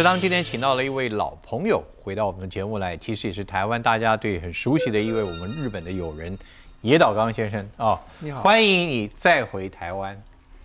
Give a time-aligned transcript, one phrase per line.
[0.00, 6.38] 食堂今天请到了一位老朋友回到我们的节目来，其实也是台湾大家对很熟悉的一位我们日本的友人
[6.80, 10.18] 野岛刚先生啊、你好欢迎你再回台湾，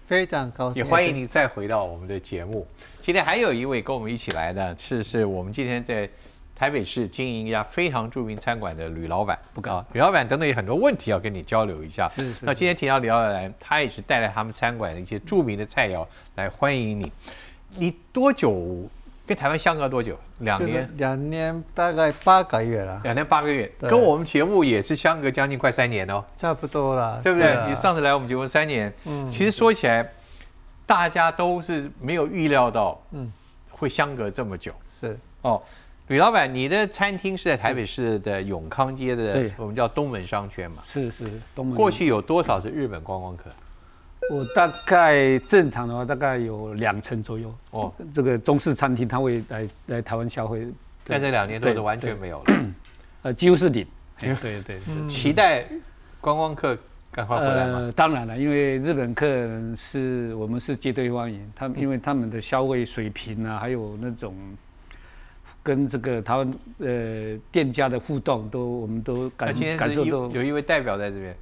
[0.08, 2.66] 非常高兴，也欢迎你再回到我们的节目。
[3.02, 6.10] 今天还有一位跟我们一起来的是是我们今天在
[6.56, 12.08] 台北市经营一家非常著名餐馆的吕老板，不啊，吕老板等等有很多问题要跟你交流一下。
[12.08, 17.12] 是是那今天请到吕老板来，他也是带来他们餐馆的一些著名的菜肴来欢迎你。
[17.78, 18.88] 你多久
[19.26, 20.18] 跟台湾相隔多久？
[20.40, 20.90] 两年。
[20.98, 27.58] 两年大概八个月了，两年八个月，跟我们节目也是相隔将近快三年哦，差不多了，对不对？
[27.68, 30.12] 你上次来我们节目三年，嗯其实说起来，
[30.86, 33.32] 大家都是没有预料到，嗯
[33.72, 35.62] 会相隔这么久是哦。
[36.08, 40.78] 吕老板，你的餐厅是在台北市的永康街的对，我们叫东门商圈嘛。
[40.84, 43.46] 是是，东门过去有多少是日本观光客？
[44.32, 47.54] 我大概正常的话，大概有两成左右。
[47.72, 50.68] 哦，这个中式餐厅他会来来台湾消费，
[51.04, 52.66] 在这两年都是完全没有了。
[53.22, 53.86] 呃，几乎是零。
[54.20, 54.94] 哎对对是。
[54.96, 55.66] 嗯期待
[56.22, 56.78] 观光客
[57.12, 64.34] 赶快回来当然了，因为日本客人是我们是绝对欢迎，他们因为他们的消费水平啊，还有那种
[65.66, 71.36] 跟这个台湾呃店家的互动都，我们都感感受都，有一位代表在这边，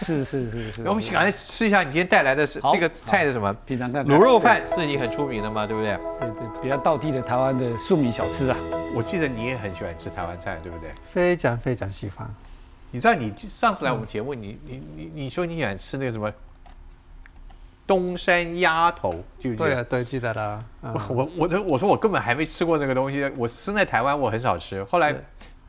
[0.00, 0.82] 是是是是。
[0.86, 3.50] 我们赶快吃一下你今天带来的是好这个菜是什么？
[3.64, 5.96] 平常看看卤肉饭是你很出名的嘛，对不对？
[6.20, 8.56] 对对，比较道地的台湾的庶民小吃啊。
[8.94, 10.90] 我记得你也很喜欢吃台湾菜，对不对？
[11.10, 12.28] 非常非常喜欢，
[12.90, 16.30] 你知道你上次来我们节目，你你你你说你喜欢吃那个什么
[17.86, 19.64] 东山鸭头，记不记得？
[19.64, 24.82] 对啊对，记得了，嗯我我我的我说我根本还没吃过那个东西，我生在台湾我很少吃。
[24.84, 25.22] 后来是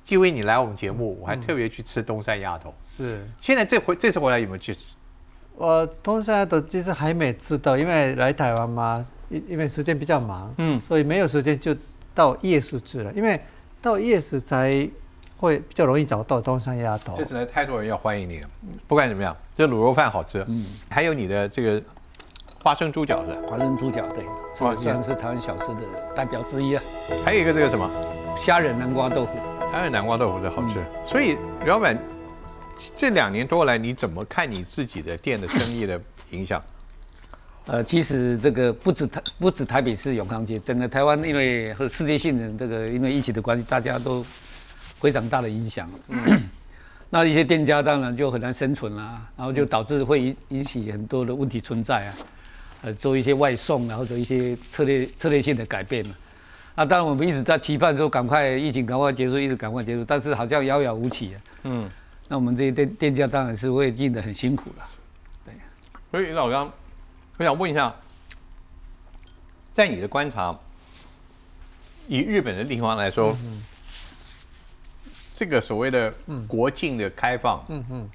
[0.10, 2.74] 因为你来我们节目，我还特别去吃东山鸭头。
[2.86, 4.78] 是现在这回这次回来有没有去？
[5.56, 11.76] 我东山鸭头其实还没吃到，因为来台湾嘛，因因为时间比较忙，嗯，所以没有时间就
[12.14, 13.40] 到夜市吃了，因为
[13.82, 14.88] 到夜市才
[15.38, 17.26] 会比较容易找到东山鸭头这。
[17.26, 18.50] 次来太多人要欢迎你了。
[18.88, 21.82] 不管怎么样，这卤肉饭好吃，嗯，还有你的这个
[22.64, 24.24] 花生猪饺子，花生猪脚，对，
[24.58, 25.82] 这哇个算是台湾小吃的
[26.16, 26.84] 代表之一啊。
[27.26, 27.92] 还有一个这个什么？
[28.40, 29.32] 虾仁南瓜豆腐，
[29.70, 30.80] 虾仁南瓜豆腐这好吃。
[31.04, 32.00] 所以吕老板
[32.96, 36.00] 这两年多来，你怎么看你自己的店的生意的
[36.32, 36.64] 影响？
[37.68, 44.26] 呃，其实这个不止台不止台北市永康街，整个台湾因为和世界性的这个因为疫情的关系，大家都
[45.02, 45.90] 非常大的影响。
[47.12, 52.14] 那一些店家当然就很难生存啦、然后就导致会引引起很多的问题存在啊，
[52.84, 56.16] 呃，做一些外送然后做一些策略策略性的改变嘛
[56.76, 56.76] 啊。
[56.76, 61.42] 那当然我们一直在期盼说赶快疫情赶快结束，一直赶快结束，但是好像遥遥无期啊。
[61.64, 61.90] 嗯，
[62.28, 64.86] 那我们这些店店家当然是会进的很辛苦了。
[65.46, 65.54] 对
[66.12, 66.70] 所以老张，
[67.38, 67.96] 我想问一下，
[69.72, 70.54] 在你的观察，
[72.10, 73.34] 以日本的地方来说，
[75.34, 76.14] 这个所谓的
[76.48, 78.10] 国境的开放，嗯嗯，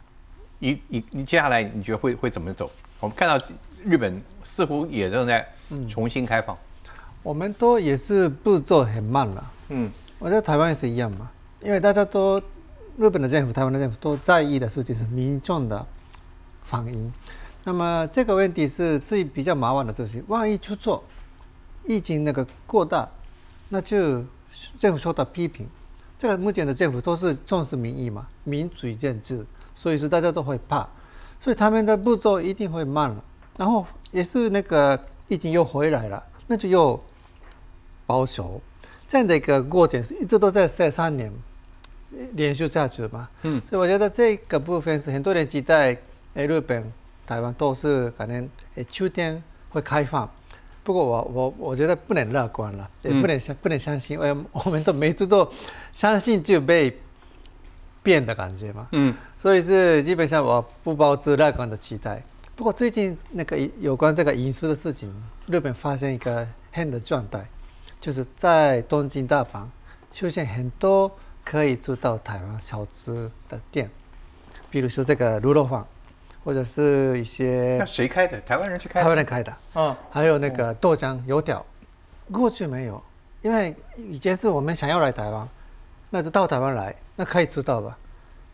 [0.59, 2.71] 你你你接下来你觉得会会怎么走？
[3.01, 3.39] 我们看到
[3.85, 5.47] 日本似乎也正在
[5.89, 6.57] 重新开放，
[7.23, 9.51] 我们都也是步骤很慢了。
[9.69, 11.31] 嗯，我在台湾也是一样嘛，
[11.63, 12.41] 因为大家都
[12.97, 15.87] 日本的政府、台湾的政府都在意的事情是民众的
[16.65, 17.13] 反应。
[17.65, 21.05] 那么这个问题是最比较麻烦的，就是万一出错，
[21.85, 23.07] 疫情那个过大，
[23.69, 24.25] 那就
[24.79, 25.67] 政府受到批评。
[26.19, 30.89] 这个目前的政府都是重视民意嘛，民主政治，所以说大家都会怕，
[31.39, 33.23] 所以他们的步骤一定会慢了。
[33.59, 36.99] 然后也是那个疫情又回来了，那就又
[38.07, 38.59] 保守。
[39.07, 41.33] 这样的一个过程是一直都在这三年
[42.13, 43.29] 呃连续下去嘛。
[43.43, 45.97] 嗯，所以我觉得这个部分是很多人期待，
[46.35, 46.91] 诶，日本、
[47.27, 50.31] 台湾都是可能诶秋天会开放。
[50.85, 55.47] 不过我我我觉得不能乐观了，也不能相、不能相信，因为我们都每次都
[55.93, 56.99] 相信就被
[58.03, 58.87] 变的感觉嘛。
[58.93, 62.23] 嗯，所以是基本上我不抱持乐观的期待。
[62.59, 65.15] 不过最近那个有关这个饮食的事情，
[65.47, 67.47] 日本发生一个很的状态，
[68.01, 69.65] 就是在东京、大阪
[70.13, 71.09] 出现很多
[71.45, 73.89] 可以做到台湾小吃的店，
[74.71, 75.87] 比如说这个卤肉饭，
[76.43, 78.41] 或者是一那些谁开的？
[78.41, 79.17] 台湾人去开台湾？
[79.17, 81.65] 人开的，嗯，还有那个豆浆、油条，
[82.33, 83.01] 过去没有，
[83.41, 85.49] 因为以前是我们想要来台湾，
[86.11, 87.97] 那就到台湾来，那可以吃到吧？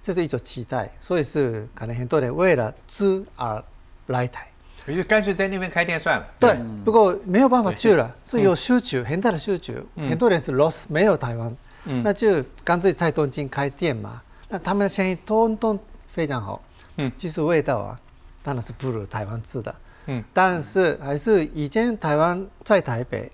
[0.02, 3.64] 这是一种期待，所以是可能很多人为了吃而
[4.06, 4.46] 来台。
[4.86, 6.26] 你就干脆在那边开店算了。
[6.38, 11.56] 对，不过没有办法去了，所以有需求，很大的需求，很多人是 lost 没有台湾，
[11.86, 14.20] 嗯那就干脆在东京开店嘛。
[14.48, 15.78] 那他们的生意通通
[16.08, 16.62] 非常好，
[16.98, 17.98] 嗯其实味道啊，
[18.42, 19.74] 当然是不如台湾吃的，
[20.04, 23.32] 嗯，但是还是以前台湾在台北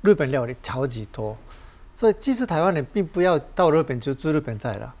[0.00, 1.36] 日本料理超级多，
[1.94, 4.94] 所以即使台湾人并不要到日本就住日本在了。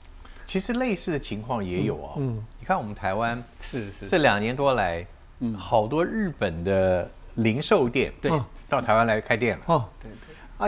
[0.46, 2.12] 其实类似的情况也有哦。
[2.16, 5.04] 嗯，你看我们台湾是是，这两年多来，
[5.40, 5.54] 嗯。
[5.54, 8.30] 好多日本的零售店对。
[8.30, 10.10] 哦到台湾来开店了，哦，对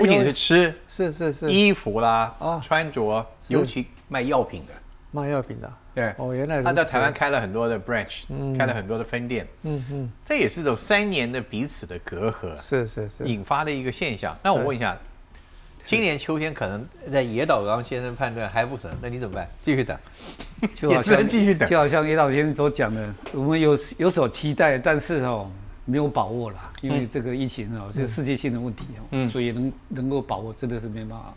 [0.00, 1.50] 不仅是吃是是是。
[1.50, 4.72] 衣服啦哦、穿着，尤其卖药品的。
[5.10, 5.68] 卖药品的。
[5.96, 6.66] 对，哦，原来如此。
[6.66, 8.56] 他在台湾，开了很多的 branch，嗯。
[8.56, 14.32] 开了很多的分店，嗯嗯，这也是这种三年的彼此的隔阂是是是，引发的一个现象。
[14.44, 14.96] 那我对问一下，
[15.88, 19.48] 今年秋天可能在野岛刚先生判断还不可能，那你怎么办？
[19.64, 19.96] 继续等，
[20.74, 25.50] 就 好也只能像继续等就好像野岛先生所讲的，我们有有所期待，但是哦
[25.86, 31.32] 没有把握了，因为这个疫情哦是世界性的问题哦，嗯所以能能够把握真的是没办法。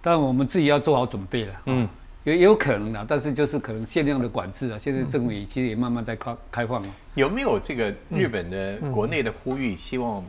[0.00, 1.88] 但我们自己要做好准备了，嗯嗯，
[2.22, 6.88] 也也有可能啦，但是就是可能限量的管制啊，现在政府也其实也慢慢在开开放了。
[7.16, 9.76] 有没有这个日本的国内的呼吁？
[9.76, 10.22] 希望，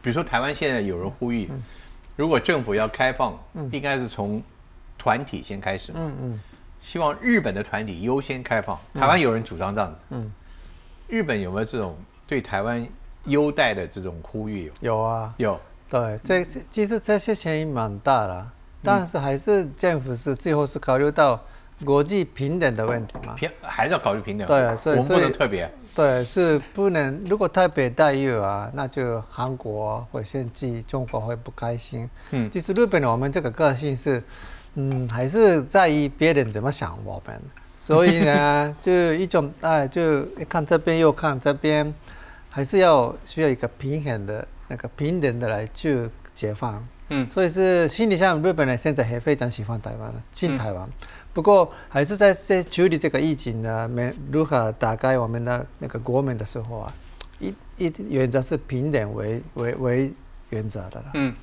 [0.00, 1.50] 比如说台湾现在有人呼吁，
[2.22, 3.36] 如果政府要开放，
[3.72, 4.40] 应该是从
[4.96, 5.98] 团体先开始嘛。
[6.00, 6.40] 嗯嗯，
[6.78, 8.78] 希望日本的团体优先开放。
[8.94, 9.98] 台湾有人主张这样子。
[10.10, 10.32] 嗯
[11.08, 12.86] 日本有没有这种对台湾
[13.24, 14.66] 优待的这种呼吁？
[14.80, 15.60] 有有啊，有。
[15.90, 18.46] 对，这这其实这些嫌疑蛮大的，
[18.84, 21.44] 但是还是政府是最后是考虑到
[21.84, 23.34] 国际平等的问题嘛。
[23.34, 24.46] 平还是要考虑平等。
[24.46, 25.68] 对所以我们不能特别。
[25.94, 27.22] 对，是不能。
[27.26, 32.08] 如果台北待遇啊，那就韩国会生气，中国会不开心。
[32.30, 34.22] 嗯其实日本人我们这个个性是，
[34.74, 37.38] 嗯，还是在意别人怎么想我们。
[37.76, 41.92] 所以呢，就一种哎，就看这边又看这边，
[42.48, 46.82] 还是要需要一个平衡的那个平等的来去解放。
[47.08, 50.88] 嗯所以是心理上，日本人现在还非常喜欢台湾，进台湾。
[51.32, 56.92] 不过还是在在处理这个疫情呢，没如何打开我们的那个国门的时候啊，
[57.38, 60.12] 一一原则是平等为为为
[60.50, 61.10] 原则的了。
[61.14, 61.34] 嗯，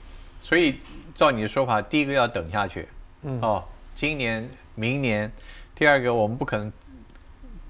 [0.41, 0.79] 所以
[1.15, 2.87] 照你的说法，第一个要等下去。
[3.23, 3.63] 嗯哦，
[3.95, 5.31] 今年、明年，
[5.73, 6.71] 第二个我们不可能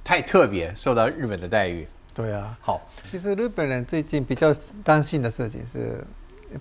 [0.03, 1.87] 太特别受到日本的待遇。
[2.13, 6.05] 对啊，好，其实日本人最近比较担心的事情是，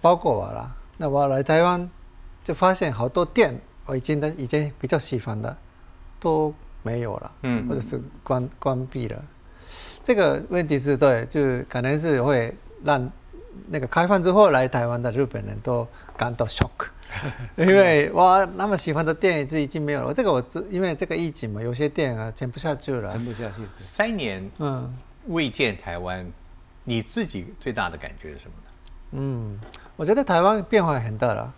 [0.00, 0.72] 包括我啦。
[0.96, 1.90] 那我来台湾
[2.44, 5.56] 就发现好多店，我已经的已经比较喜欢的
[6.20, 9.24] 都没有了，嗯或者是关关闭了。
[10.04, 11.40] 这个问题是对，就
[11.70, 12.54] 可能是会
[12.84, 13.10] 让
[13.68, 15.88] 那个开放之后来台湾的日本人都
[16.18, 16.88] 感到 shock，
[17.56, 20.12] 因为我那么喜欢的店已经没有了。
[20.12, 23.24] 这个我知，因为这个疫情嘛，有些店啊撑不下去了撑。
[23.24, 23.62] 不下去。
[23.78, 24.94] 三年嗯
[25.28, 26.30] 未见台湾，
[26.84, 28.70] 你自己最大的感觉是什么呢？
[29.12, 29.58] 嗯，
[29.96, 31.52] 我觉得台湾变化很大了，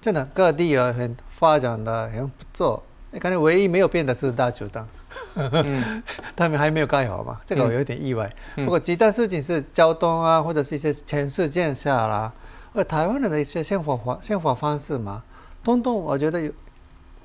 [0.00, 2.80] 真的各地有很发展的很不错。
[3.18, 4.86] 可能唯一没有变的是大酒蛋，
[5.34, 6.00] 嗯
[6.36, 8.30] 他们还没有盖好嘛，这个我有点意外。
[8.54, 12.32] 嗯不过其他事情是交通啊，或者是一些城市建设啦，
[12.72, 15.24] 而台湾人的一些生活方生活方式嘛，
[15.64, 16.52] 通通我觉得有，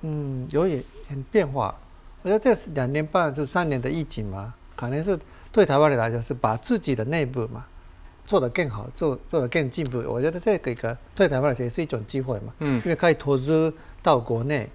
[0.01, 1.75] 嗯，有也很变化。
[2.23, 5.19] 我觉得这是两年半就三年的疫情嘛，可能是
[5.51, 7.63] 对台湾人来讲是把自己的内部嘛
[8.25, 9.99] 做得更好，做做得更进步。
[10.07, 13.71] 我觉得这个一个对台湾来讲也是一种机会嘛，嗯因为可以投资
[14.05, 14.69] 到国内，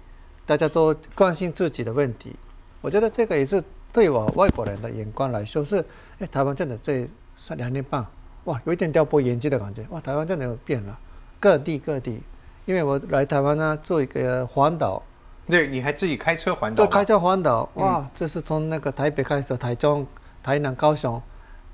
[0.45, 2.35] 大家都关心自己的问题。
[2.81, 3.63] 我觉得这个也是
[3.93, 5.77] 对我外国人的眼光来说是，
[6.19, 7.07] 哎，台湾真的这
[7.37, 8.05] 三两年半，
[8.43, 10.99] 哇，有一点掉拨眼镜的感觉，哇，台湾真的有变了，
[11.39, 12.21] 各地各地。
[12.65, 15.01] 因为我来台湾呢，做一个环岛，
[15.47, 20.05] 对，你还自己开车环岛对，开车环岛，哇，这是从那个台北开始，台中、
[20.43, 21.21] 台南、高雄、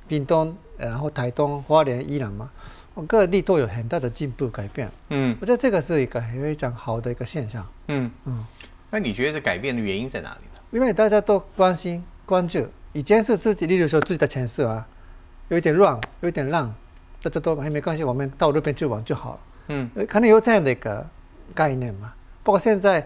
[0.08, 4.90] 屏东，然后台东、花莲、宜兰嘛，我各地都有很大的进步改变。
[5.10, 8.46] 嗯我觉得这个是一个非常好的一个现象，嗯嗯，
[8.90, 10.62] 那你觉得这改变的原因在哪里呢？
[10.72, 14.86] 因为大家都关心关注，以前是自己，例如说自己的城市啊，
[15.50, 16.74] 有一点乱，有一点浪，
[17.22, 19.40] 大家都还没关系，我们到那边去玩就好了。
[19.70, 21.06] 嗯呃可能有这样的一个
[21.54, 22.14] 概念嘛。
[22.44, 23.06] 不过现在，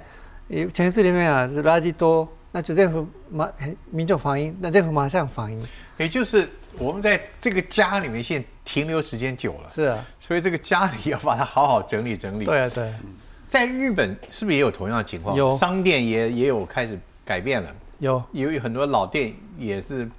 [0.50, 3.50] 呃，城市里面啊垃圾多，那就政府马
[3.90, 5.68] 民众反映，那政府马上反映。
[5.98, 6.48] 也就是
[6.78, 12.46] 我们在这个家里面现在停留时间久了，是啊，所以这个家里要把它好好整理整理。
[12.46, 13.00] 对啊，对啊，
[13.48, 15.36] 在日本是不是也有同样的情况？
[15.36, 20.10] 有商店也也有开始改变了，有有很多老店也是，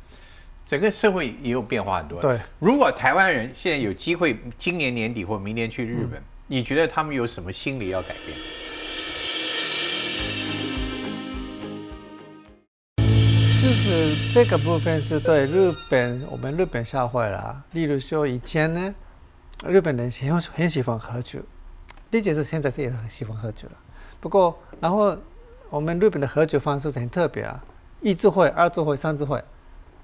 [0.67, 2.21] 整个社会也有变化很多。
[2.21, 8.37] 对，如果台湾人现在有机会今年年底或明年去日本，嗯你觉得他们有什么心理要改变？
[13.93, 17.63] 实这个部分是对日本，我们日本社会啦。
[17.73, 18.95] 例如说以前呢，
[19.67, 21.41] 日本人很很喜欢喝酒，
[22.11, 23.75] 第一件是现在是也很喜欢喝酒了。
[24.19, 25.15] 不过，然后
[25.69, 27.63] 我们日本的喝酒方式是很特别啊，
[28.01, 29.43] 一次会、二次会、三次会，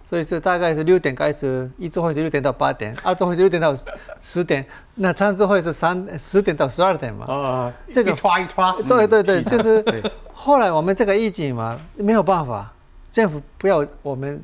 [0.06, 3.74] 所以是大概是六点开始，一周会是六点到八点，二周会是六点到
[4.20, 4.66] 十点，
[4.96, 7.24] 那三周会是三十点到十二点嘛。
[7.26, 12.70] 啊，这个一拖一拖，对对对，是就是后来我们这个疫情嘛，没有办法，
[13.10, 14.42] 政府不要我们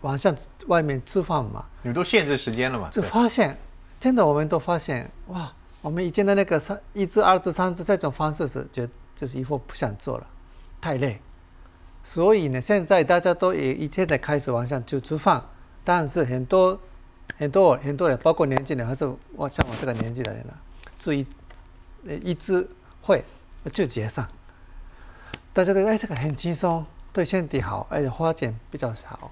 [0.00, 0.34] 晚上
[0.66, 2.88] 外面吃饭嘛，你们都限制时间了嘛？
[2.90, 3.56] 就发现
[3.98, 5.52] 真的我们都发现哇，
[5.82, 10.26] 我们以前的那个三一至二至三至这种方式是觉得就是以后不想做了，
[10.80, 11.20] 太累。
[12.02, 15.44] 所以呢，现在大家都也现在开始晚上就吃饭，
[15.82, 16.78] 但是很多
[17.36, 20.52] 很多很多人，包括年轻人，还是我像我这个年纪的人呢，
[20.98, 21.26] 注意
[22.06, 22.68] 呃一支
[23.02, 23.24] 会
[23.72, 24.28] 就结上，
[25.52, 26.86] 大家都哎这个很轻松，
[27.16, 29.30] 对身体好，而且花钱比较少，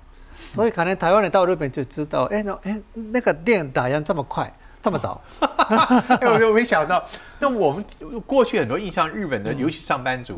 [0.55, 4.51] 所以可能台湾人到日本就知道，哎那哎那个店打烊这么快，
[4.83, 5.21] 这么早，
[6.19, 7.05] 哎，我就没想到，
[7.39, 7.85] 那我们
[8.25, 10.35] 过去很多印象，日本的尤其上班族，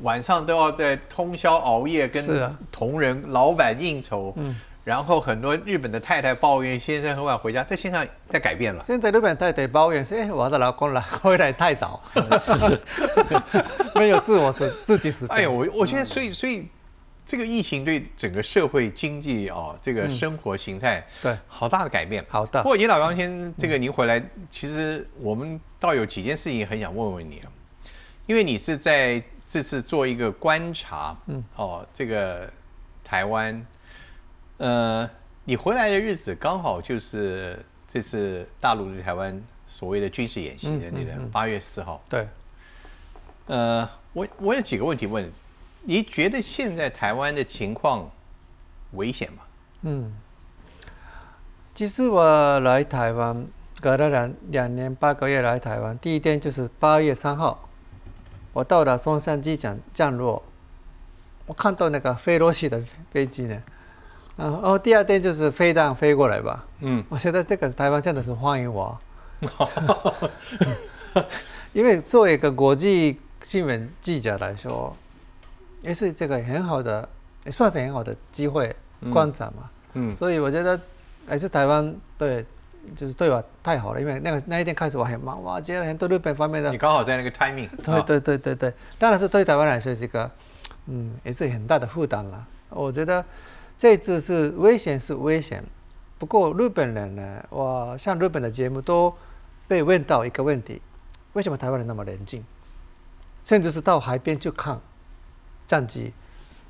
[0.00, 4.34] 晚上都要在通宵熬夜，跟同仁、老板应酬，
[4.84, 8.82] 然后很多日本的太太抱怨先生很晚回家，在现在在改变了。
[8.82, 12.02] 现在日本太太抱怨说，哎我的老公来 回来太早，
[12.40, 12.80] 是是，
[13.94, 15.36] 没有自我是自己时间。
[15.36, 16.66] 哎呦，我我觉得，所以所以
[17.24, 22.24] 这个疫情对整个社会经济哦，这个生活形态，对好大的改变。
[22.28, 24.20] 好的不过尹老刚先，这个您回来，
[24.50, 27.46] 其实我们倒有几件事情很想问问你啊，
[28.26, 32.50] 因为你是在这次做一个观察，嗯，哦，这个
[33.04, 33.64] 台湾，
[34.62, 35.10] 呃，
[35.44, 42.00] 你回来的日子刚好就是这次大陆对台湾所谓的军事演习的那个八月四号。
[42.08, 42.28] 对，
[43.46, 45.28] 呃，我我有几个问题问，
[45.82, 48.08] 你觉得现在台湾的情况
[48.92, 49.42] 危险吗？
[49.80, 50.14] 嗯，
[51.74, 53.44] 其实我来台湾
[53.80, 57.68] 隔了两两年八个月来台湾，第一天就是八月三号，
[58.52, 60.40] 我到了松山机场降落，
[61.46, 63.60] 我看到那个飞罗西的飞机呢，
[64.50, 68.98] 然后第二天就是飞弹飞过来吧，嗯，我觉得这个台湾真的是欢迎我，
[71.72, 74.94] 因为作为一个国际新闻记者来说，
[75.80, 77.08] 也是这个很好的，
[77.44, 78.74] 也算是很好的机会
[79.12, 79.70] 观察嘛。
[79.94, 80.14] 嗯。
[80.16, 80.78] 所以我觉得
[81.26, 82.44] 还是台湾对，
[82.96, 90.28] 就是对我太好了，因为那个那一天开始我很忙，哇，接了很多日本方面的你，刚好在那个 timing， 对对对对对，当然是对台湾来说这个，
[90.86, 92.44] 嗯，也是很大的负担了。
[92.70, 93.24] 我觉得
[93.82, 95.60] 这次是危险是危险，
[96.16, 99.12] 不过日本人呢，我像日本的节目都
[99.66, 100.80] 被问到一个问题：
[101.32, 102.44] 为什么台湾人那么冷静，
[103.42, 104.80] 甚至是到海边去看
[105.66, 106.12] 战机，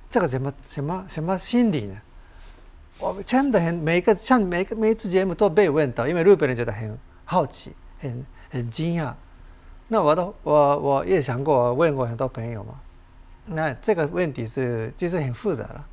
[0.08, 2.00] 这个什么什么什么心理呢？
[2.98, 9.12] 我真的很每个像每个每一次节目都被问到，因为日本人觉得很好奇，很很惊讶。
[9.88, 12.80] 那我都我我也想过问过很多朋友嘛，
[13.44, 15.86] 那这个问题是其实很复杂了，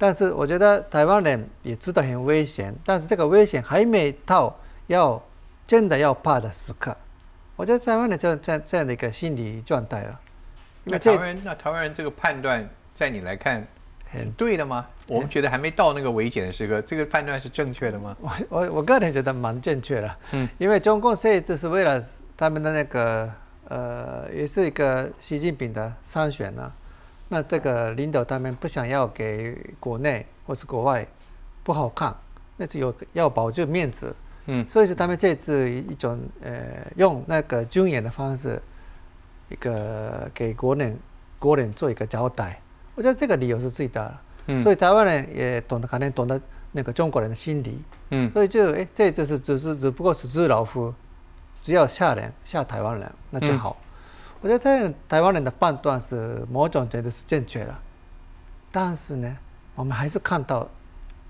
[0.00, 5.22] 但是我觉得台湾人也知道很危险，但是这个危险还没到要
[5.66, 6.96] 真的要怕的时刻。
[7.54, 10.18] 我觉得台湾人就这样这样的一个心理状态了，
[10.84, 13.62] 那台湾人，那台湾人这个判断，在你来看，
[14.10, 14.86] 很对的吗？
[15.10, 18.16] 我们觉得还没到那个危险的时刻，这个判断是正确的吗？
[18.20, 22.02] 我我我个人觉得蛮正确的，嗯，因为中共这一次是为了
[22.38, 23.30] 他们的那个
[23.68, 26.72] 呃，也是一个习近平的参选啊，
[27.32, 31.06] 那这个领导他们不想要给国内或是国外
[31.62, 32.12] 不好看，
[32.56, 34.12] 那就有要保住面子，
[34.46, 34.68] 嗯。
[34.68, 38.60] 所以说他们这次一种呃用那个军演的方式，
[39.48, 40.98] 一个给国人
[41.38, 42.60] 国人做一个交代，
[42.96, 44.18] 我觉得这个理由是最大的。
[44.46, 44.60] 嗯。
[44.60, 46.40] 所以台湾人也懂得，可能懂得
[46.72, 48.28] 那个中国人的心理，嗯。
[48.32, 50.92] 所以就哎，这就是只是只不过是纸老虎，
[51.62, 53.76] 只要吓人吓台湾人那就好。
[54.40, 57.74] 我觉得这台湾人的判断是某种程度是正确的，
[58.72, 59.36] 但是呢，
[59.74, 60.68] 我们还是看到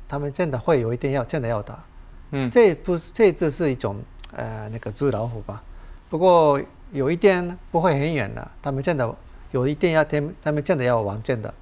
[0.08, 1.82] 他们真的会有一定要真的要打，
[2.30, 4.00] 嗯这不是这只是一种
[4.32, 5.62] 呃那个纸老虎吧？
[6.08, 6.60] 不过
[6.92, 9.12] 有一天不会很远的，他们真的
[9.50, 11.52] 有一天要他们他们真的要完真的。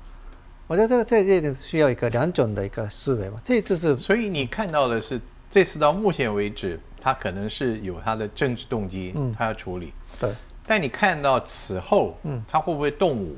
[0.66, 5.18] 我觉得这个这一点是需要一个两种的一个思维嘛，这就是所以你看到的是，
[5.50, 9.94] 这次到目前为止，他可能是有他的政治动机，嗯他要处理。
[10.20, 10.34] 对
[10.68, 13.36] 但你看到此后，嗯他会不会动武？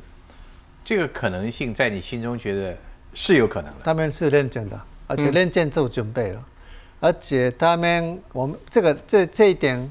[0.85, 2.77] 这个可能性在你心中觉得
[3.15, 3.81] 是有可能的。
[3.85, 6.45] 他们是认真的，而且嗯认真做准备了，
[6.99, 9.91] 而且他们我们这个这这一点，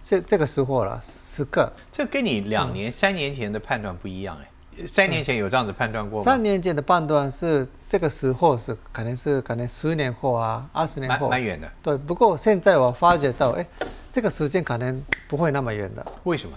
[0.00, 4.46] 这这个时候了时刻，这跟你两年、三年前的判断不一样哎。
[4.86, 6.24] 三年前有这样子判断过吗？
[6.24, 11.96] 三年前的判断是这个时候是可能是可能十年后啊，二十年蛮后，蛮远的，对。
[11.98, 13.66] 不过现在我发觉到，哎，
[14.10, 16.56] 这个时间可能不会那么远的，为什么？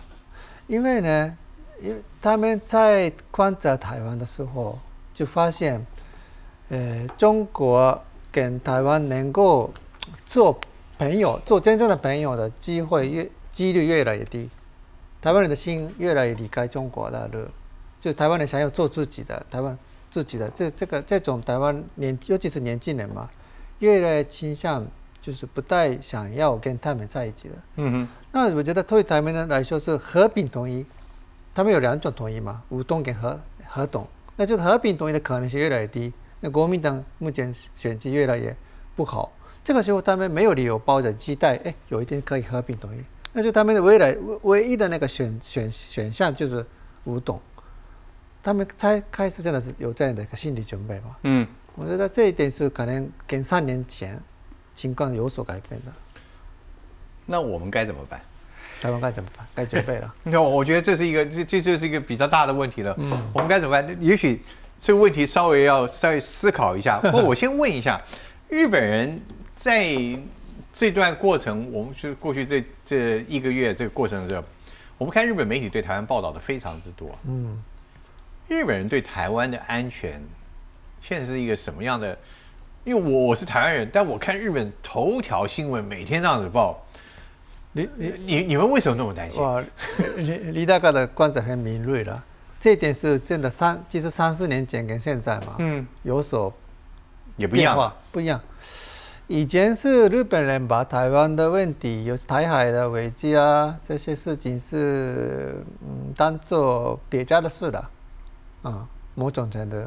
[0.73, 1.37] 因为呢，
[1.79, 4.79] 因为他们在观察台湾的时候，
[5.13, 5.85] 就发现
[6.69, 8.01] 呃，中国
[8.31, 9.71] 跟台湾能够
[10.25, 10.59] 做
[10.97, 14.49] 朋友、做真正的朋友的机会越几率越来越低，
[15.21, 17.45] 台湾人的心越来越离开中国大陆，
[17.99, 19.77] 就台湾人想要做自己的，台湾
[20.09, 23.29] 自己的这这个这种台湾年，尤其是年轻人嘛，
[23.77, 24.83] 越来越倾向
[25.21, 27.55] 就是不太想要跟他们在一起了。
[27.75, 30.83] 嗯哼，那我觉得对台湾人来说是和平统一，
[31.53, 36.11] 他们有两种统一嘛，武统跟和和统，那就是和平统一的可能性越来越低。
[36.39, 38.55] 那国民党目前选举越来越
[38.95, 39.31] 不好，
[39.63, 46.65] 这个时候他们没有理由抱着期待，哎，有一天可以和平统一，那就他们的未来唯唯一的那个选选选项就是
[47.03, 47.39] 武统，
[48.41, 51.15] 他们才开始真的是有这样的一个心理准备嘛。
[51.21, 54.19] 嗯，我觉得这一点是可能跟三年前
[54.73, 55.93] 情况有所改变的。
[57.25, 58.21] 那我们该怎么办？
[58.81, 59.45] 台湾该怎么办？
[59.55, 60.13] 该准备了。
[60.23, 62.93] 那我觉得这是一个这这就是一个比较大的问题了。
[62.97, 63.97] 嗯，我们该怎么办？
[64.01, 64.41] 也许
[64.79, 66.99] 这个问题稍微要稍微思考一下。
[67.03, 68.01] 不过我先问一下，
[68.49, 69.19] 日本人
[69.55, 69.95] 在
[70.73, 74.43] 这段过程，我们是过去这这一个月这个过程的时候，
[74.97, 77.17] 我们看日本媒体对台湾报道的非常之多。
[77.25, 77.63] 嗯，
[78.49, 80.21] 日本人对台湾的安全
[80.99, 82.17] 现在是一个什么样的？
[82.83, 86.85] 因为我我是台湾人，但我看日本头条新闻每天这样子报，
[87.73, 89.41] 你你你你们为什么那么担心？
[89.41, 89.61] 哇，
[90.17, 92.23] 李李大哥的观察很敏锐了，
[92.59, 96.53] 这一点是真的三，就是三四年前跟现在嘛，嗯，有所
[97.35, 97.93] 也不一样。
[98.11, 98.39] 不一样。
[99.27, 107.89] 以前是日本人把台湾的问题，有台海的危机啊，这些事情是嗯当做别家的事了，
[108.61, 109.77] 啊，某种程度。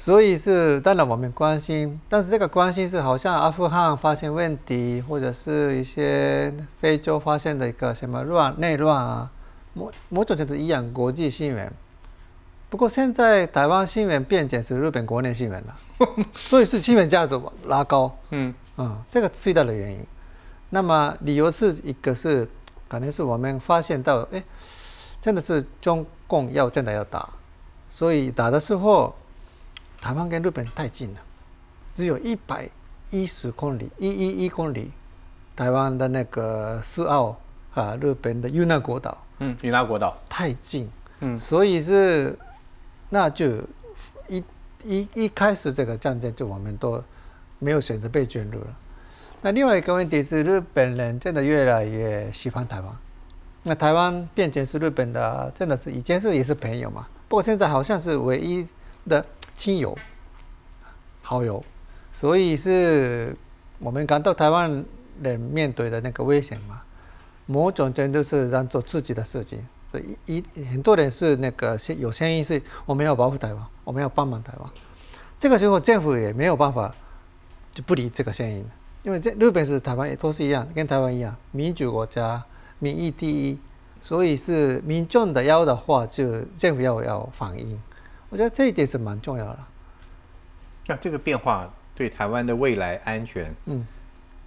[0.00, 9.30] 所以是当然我们关心，但是这个关心是好像阿富汗发现问题，或者是一些非洲发现的一个什么乱内乱啊，
[9.74, 11.70] 某某种程度一样国际新闻。
[12.70, 15.76] 不过现在台湾新闻变成是日本国内新闻了，
[16.34, 20.06] 所以是新闻价值拉高，嗯嗯，这个最大的原因。
[20.70, 22.48] 那么理由是一个是
[22.88, 24.42] 可能是我们发现到，哎，
[25.20, 27.28] 真的是中共要真的要打，
[27.90, 29.14] 所以打的时候。
[30.00, 31.20] 台湾跟日本太近了，
[31.94, 32.68] 只有一百
[33.10, 34.90] 一十公里，一一一公里。
[35.56, 37.36] 台湾的那个四澳
[37.74, 40.88] 啊，日本的与那国岛，嗯，与那国岛太近，
[41.20, 42.38] 嗯所以是
[43.10, 43.58] 那就
[44.26, 44.42] 一
[44.82, 47.02] 一一开始这个战争就我们都
[47.58, 48.66] 没有选择被卷入了。
[49.42, 52.96] 那另外一个问题是，日本人真的越来越喜欢台湾，
[53.64, 58.66] 那台湾变成是日本的，真的是以前是也是朋友嘛，不过现在好像是唯一
[59.06, 59.22] 的。
[59.60, 59.94] 亲友、
[61.20, 61.62] 好友，
[62.10, 63.36] 所以是
[63.78, 64.82] 我们感到台湾
[65.20, 66.80] 人面对的那个危险嘛。
[67.44, 74.70] 某种程度是让做自己的事情，所以一很多人是那个有声音是我们要保护台湾，我们要帮忙台湾。
[75.38, 76.94] 这个时候政府也没有办法
[77.74, 78.64] 就不理这个声音，
[79.02, 82.42] 因为这日本是台湾也都是一样，跟台湾一样民主国家，
[82.78, 83.58] 民意第一，
[84.00, 87.78] 所以是民众的要的话，就政府要要反应。
[88.30, 89.58] 我觉得这一点是蛮重要的。
[90.86, 93.86] 那这个变化对台湾的未来安全，嗯，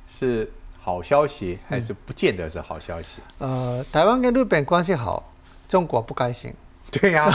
[0.08, 3.22] 是好消息还是不见得是好消息？
[3.38, 5.32] 呃，台湾跟日本关系好，
[5.68, 6.54] 中国不开心。
[6.92, 7.32] 对呀、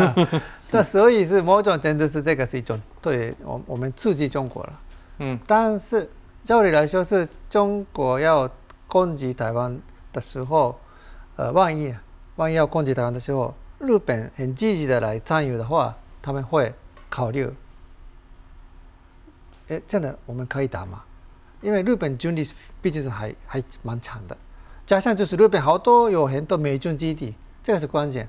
[0.72, 4.80] 那所以是某种程度是这个是一种对我我们刺激中国了。
[5.18, 6.08] 嗯，但是
[6.42, 8.50] 照理来说，是中国要
[8.86, 9.78] 攻击台湾
[10.12, 10.80] 的时候，
[11.36, 11.94] 呃，万一
[12.36, 16.74] 万一要攻击台湾的时候，日本很积极的来参与的话，他们会
[17.08, 17.48] 考虑，
[19.68, 21.02] 哎，真的我们可以打吗？
[21.60, 22.48] 因为日本军力
[22.80, 24.36] 毕竟是还还蛮强的，
[24.86, 28.28] 加上就是日本好多有很多美军基地，这个是关键。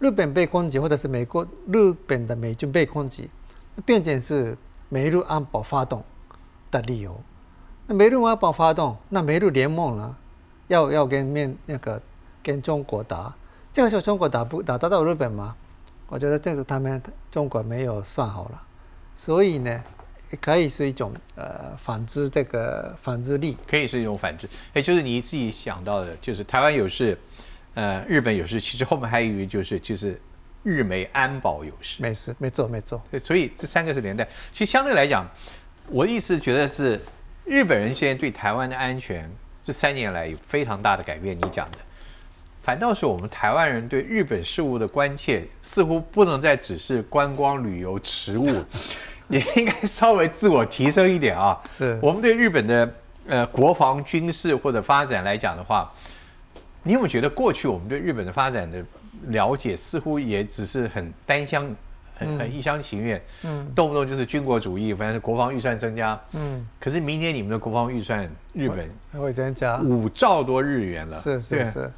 [0.00, 3.30] 日本被攻击，或者是美国日本的美军被攻击，
[3.74, 4.56] 那变成是
[4.88, 6.04] 美日安保发动
[6.70, 7.18] 的理由。
[7.86, 10.16] 那美日安保发动，那美日联盟呢，
[10.68, 12.02] 要要跟面那个
[12.42, 13.34] 跟中国打，
[13.74, 15.56] 这个时候中国打不打得到日本吗？
[16.06, 18.62] 我觉得这个他们中国没有算好了，
[19.16, 19.82] 所以呢，
[20.40, 23.56] 可以是一种呃反制这个反制力。
[23.66, 24.48] 可以是一种反制。
[24.74, 27.18] 哎，就是你自己想到的，就是台湾有事，
[27.74, 30.20] 呃，日本有事，其实后面还有一个就是就是
[30.62, 32.00] 日美安保有事。
[32.00, 33.02] 没事，没错，没错。
[33.10, 34.24] 对，所以这三个是连带。
[34.52, 35.28] 其实相对来讲，
[35.88, 37.00] 我的意思觉得是
[37.44, 39.28] 日本人现在对台湾的安全
[39.64, 41.36] 这三年来有非常大的改变。
[41.36, 41.78] 你讲的，
[42.64, 48.48] 反倒是我们台湾人对日本事务的关切，似乎不能再只是观光旅游、食物，
[49.28, 51.60] 也应该稍微自我提升一点啊。
[51.70, 51.98] 是。
[52.02, 52.94] 我们对日本的
[53.28, 55.92] 呃国防军事或者发展来讲的话，
[56.82, 58.82] 你有没有觉得过去我们对日本的发展的
[59.26, 61.64] 了解似乎也只是很单向
[62.16, 63.70] 很很一厢情愿，嗯。
[63.74, 66.18] 动不动就是军国主义，反正国防预算增加。
[66.32, 68.88] 嗯，可是明年你们的国防预算，日本
[69.20, 71.92] 会增加，五兆多日元了，是是是，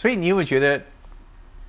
[0.00, 0.80] 所以你有没有觉得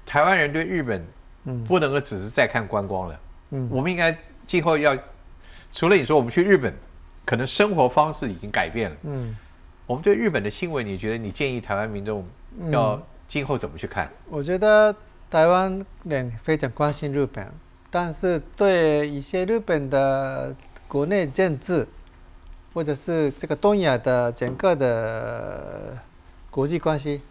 [0.05, 1.05] 台湾人对日本
[1.43, 3.19] 嗯不能够只是在看观光了？
[3.49, 4.17] 嗯我们应该
[4.47, 4.97] 今后要，
[5.69, 6.73] 除了你说我们去日本，
[7.25, 8.95] 可能生活方式已经改变了。
[9.03, 9.35] 嗯，
[9.85, 12.25] 我们对日本的新闻，你觉得你建议台湾民众
[12.69, 14.09] 要今后怎么去看？
[14.29, 14.95] 我觉得
[15.29, 17.51] 台湾人非常关心日本，
[17.89, 20.55] 但是对一些日本的
[20.87, 21.85] 国内政治，
[22.73, 25.97] 或者是这个东亚的整个的
[26.49, 27.21] 国际关系，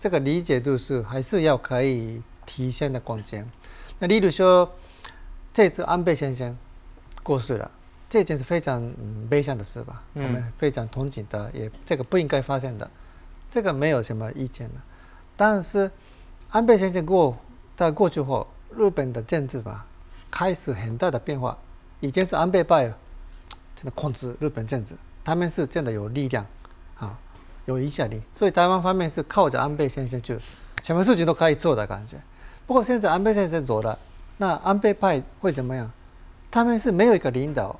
[0.00, 3.48] 这个理解度是还是要可以提升的空间。
[3.98, 4.70] 那例如说，
[5.52, 6.56] 这次安倍先生
[7.22, 7.70] 过世了，
[8.08, 10.02] 这件是非常嗯悲伤的事吧？
[10.14, 12.90] 嗯我们非常同情的，也这个不应该发生的，
[13.50, 14.74] 这个没有什么意见的。
[15.36, 15.90] 但是
[16.50, 17.36] 安倍先生过
[17.76, 19.86] 在过去后，日本的政治吧
[20.30, 21.56] 开始很大的变化。
[22.00, 22.84] 已经是安倍派
[23.74, 26.57] 真的控制日本政治，他们是真的有力量啊，
[27.68, 30.38] 有影响力，所以台湾方面是靠着安倍先生去，
[30.82, 32.16] 什么事情都可以做的感觉。
[32.66, 33.98] 不过现在安倍先生走了，
[34.38, 35.90] 那安倍派会怎么样？
[36.50, 37.78] 他们是没有一个领导，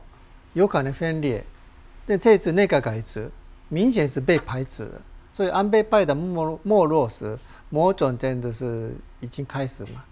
[0.53, 1.43] 有可能分裂。
[2.05, 3.31] 那这次内阁改制，
[3.71, 5.01] 明显是被排斥的。
[5.33, 7.39] 所以安倍派的没没落时，
[7.71, 10.05] 某种真的是已经开始嘛。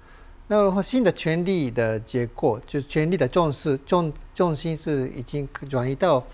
[0.47, 6.25] 那新的权力的结构，就权力的重视重重心是已经转移到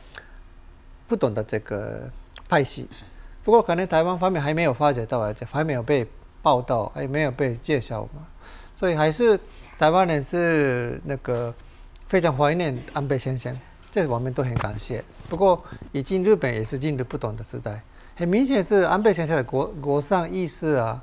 [1.09, 2.09] 不同的这个
[2.48, 2.88] 派系。
[3.44, 6.07] 不过可能台湾方面还没有发觉到，而且还没有被
[6.42, 8.26] 报道，还没有被介绍嘛。
[8.74, 9.38] 所以还是
[9.78, 11.55] 台湾人是那个
[12.09, 13.57] 非常怀念安倍先生，
[13.90, 15.05] 这我们都很感谢。
[15.28, 17.83] 不过已经日本也是进入不同的时代，
[18.16, 21.02] 很明显是安倍先生的国国上意识啊，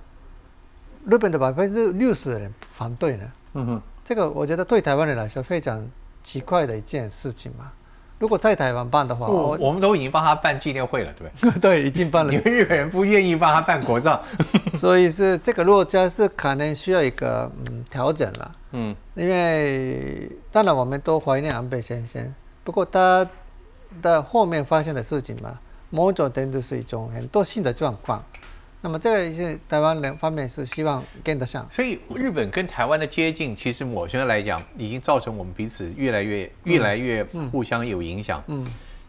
[1.05, 3.31] 日本的百分之六十的人反对呢。
[3.53, 5.89] 嗯哼，这个我觉得对台湾人来说非常
[6.23, 7.71] 奇怪的一件事情嘛。
[8.19, 11.59] 如果在台湾办的话，我我我们都已经帮他办纪念会了，对不对？
[11.79, 14.21] 对已经办了你，们日本人不愿意帮他办国葬，
[14.77, 18.51] 所以是这个落家是可能需要一个嗯调整了。
[18.73, 23.27] 嗯，因为当然我们都怀念安倍先生，不过他
[24.01, 25.57] 的后面发生的事情嘛，
[25.89, 28.23] 某种程度是一种很多新的状况。
[28.81, 38.41] 那么这个是台湾人方面是希望跟得上，所以日本跟台湾的接近，其实某些来讲，已经造成我们彼此越来越越来越互相有影响。
[38.47, 38.65] 嗯，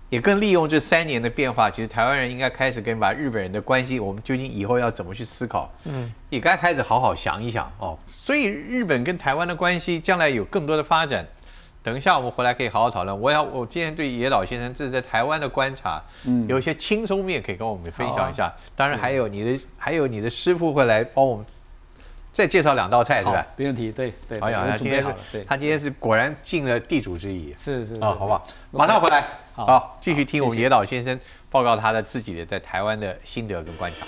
[0.09, 5.73] 也更利用这三年的变化，其实台湾人应该开始跟把日本人的关系，我们究竟以后要怎么去思考？
[5.85, 7.97] 嗯，也该开始好好想一想哦。
[8.07, 11.25] 所以日本跟台湾的关系将来有更多的发展。
[11.83, 13.21] 等一下我们回来可以好好讨论。
[13.21, 18.47] 我要我今天对野岛先生这是在台湾的观察，嗯有一些轻松面可以跟我们分享一下。
[18.47, 21.47] 啊当然还有你的还有你的师傅会来帮我们
[22.33, 27.55] 再介绍两道菜是吧好？，没问题，对对，好呀，对我他今天是他今天是果然尽了地主之谊。
[27.57, 28.47] 是是啊，好不好？
[28.71, 31.19] 马上回来，好好，继续听我们野岛先生
[31.51, 34.07] 报告他的自己的在台湾的心得跟观察。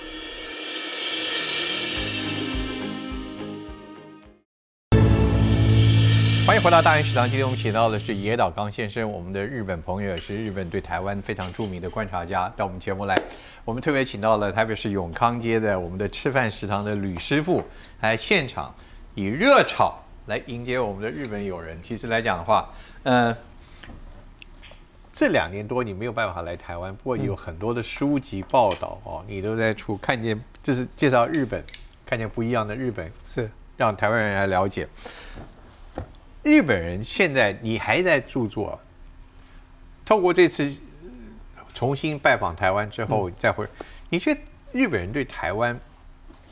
[6.44, 7.24] 欢迎回到大元食堂。
[7.28, 13.16] 今天我们请到的是野岛刚先生，我们的日本朋友，也是日本对台湾非常著名的观察家，到我们节目来。
[13.64, 17.62] 我们特别请到了台北市永康街的我们的吃饭食堂的吕师傅
[18.00, 18.74] 来现场，
[19.14, 19.94] 以热炒
[20.26, 21.81] 来迎接我们的日本友人。
[21.81, 22.68] 其实来讲的话，
[23.05, 23.35] 嗯、
[25.12, 31.62] 这两年多你没有办法来台湾，不过有很多的书籍报道哦，你都在出看见，这是介绍日本，
[32.05, 34.88] 看见不一样的日本，是让台湾人来了解。
[36.42, 38.78] 日本人现在你还在著作，
[40.05, 40.64] 透过这次
[41.57, 43.66] 呃重新拜访台湾之后，再回，
[44.09, 44.40] 你觉得
[44.72, 45.78] 日本人对台湾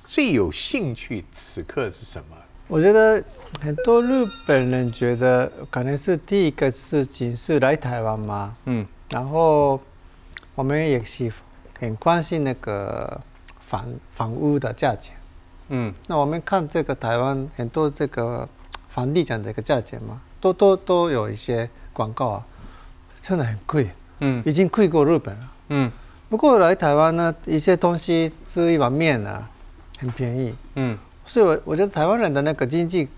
[0.07, 2.37] 最有兴趣此刻是什么？
[2.68, 3.20] 我觉得
[3.61, 8.87] 很多日本人觉得可能是第一个事情是来台湾嘛，嗯。
[9.09, 9.81] 然后
[10.55, 11.33] 我们也是
[11.81, 13.20] 很关心那个
[13.59, 15.16] 房房屋的价钱。
[15.70, 15.92] 嗯。
[16.07, 18.48] 那我们看这个台湾很多这个
[18.90, 22.46] 房地产的一个价钱嘛，都都都有一些广告啊，
[23.22, 25.53] 真的很贵，嗯已经贵过日本了。
[25.70, 25.90] 嗯
[26.29, 29.48] 不过来台湾呢，一些东西吃一碗面啊，
[29.98, 33.09] 很便宜，嗯所以我我觉得台湾人的那个经济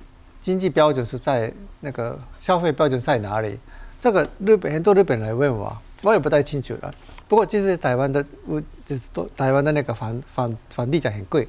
[0.40, 3.58] 经济标准是在那个消费标准在哪里？
[4.00, 6.92] 这个日本很多日本人来问我，我也不太清楚了。
[7.28, 11.48] 不过就是台湾的，我就是都台湾的那个房房房地产很贵。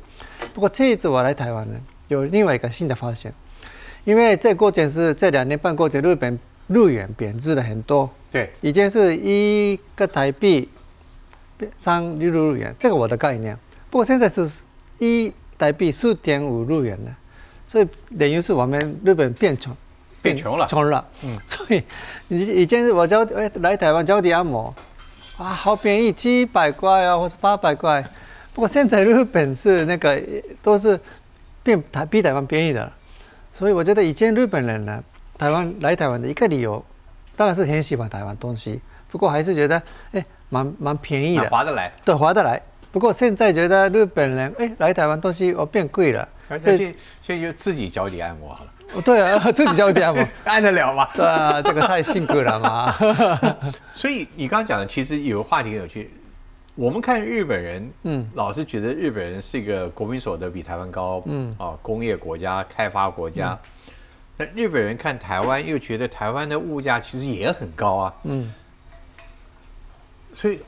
[0.53, 3.33] 不过这一次我来台湾呢，有另外一个新的发现，
[4.03, 6.37] 因为这过程是这两年半过程，日本
[6.67, 10.69] 日元贬值了很多，对，以前是一个台币
[11.77, 13.57] 三日元，这个我的概念。
[13.89, 14.49] 不过现在是
[14.99, 17.15] 一台币四点五日元呢，
[17.67, 17.87] 所以
[18.17, 19.75] 等于是我们日本变穷，
[20.21, 21.05] 变穷了穷了。
[21.23, 21.83] 嗯，所以
[22.27, 24.73] 以以前我交哎来台湾交底按摩，
[25.37, 28.03] 啊，好便宜，七百块啊，或是八百块。
[28.53, 30.21] 不过现在日本是那个
[30.61, 30.99] 都是
[31.63, 32.93] 变台比台湾便宜的了，
[33.53, 35.03] 所以我觉得以前日本人呢，
[35.37, 36.83] 台湾来台湾的一个理由，
[37.35, 42.61] 当然是很喜欢台湾东西，不过还是觉得哎蛮蛮便宜的，划得来，对，划得来。
[42.91, 48.71] 不过现在觉得日本人哎来台湾东西哦变贵了，而且现现在就自己脚底按摩好了。
[48.93, 51.07] 哦，对啊，自己脚底按摩 按得了吗？
[51.15, 52.93] 对啊，这个太辛苦了嘛。
[53.91, 56.11] 所以你刚刚讲的其实有个话题很有趣。
[56.75, 63.57] 我们看日本人，嗯，老是觉得日本人是一个国民所得比台湾高，嗯，啊，工业国家、开发国家。
[64.36, 68.51] 那日本人看台湾，又觉得台湾的物价其实也很高啊，嗯。
[70.33, 70.59] 所以，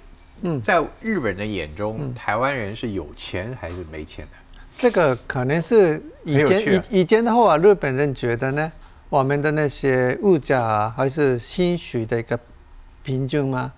[0.42, 4.32] 嗯，在日本人的眼中，台湾人是有钱还是没钱的？
[4.78, 8.72] 这个可能是以前以以前的话，日本人觉得呢，
[9.10, 12.40] 我们的那些物价还是薪水的一个
[13.02, 13.74] 平均吗？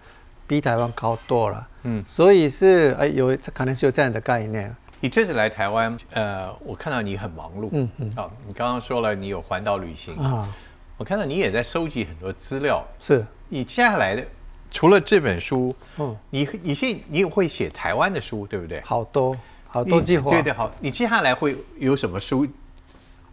[0.47, 1.67] 比台湾高多了。
[1.83, 4.75] 嗯，所以是哎有可能是有这样的概念。
[4.99, 10.51] 你这次来台湾，呃，我看到你很忙碌，嗯嗯，啊，你刚刚说了你有环岛旅行啊，
[10.97, 12.83] 我看到你也在收集很多资料。
[12.99, 14.25] 是，你接下来的
[14.71, 18.81] 除了这本书，嗯，你你现你也会写台湾的书，对不对？
[18.81, 20.71] 好多好多计划，对对好。
[20.79, 22.47] 你接下来会有什么书？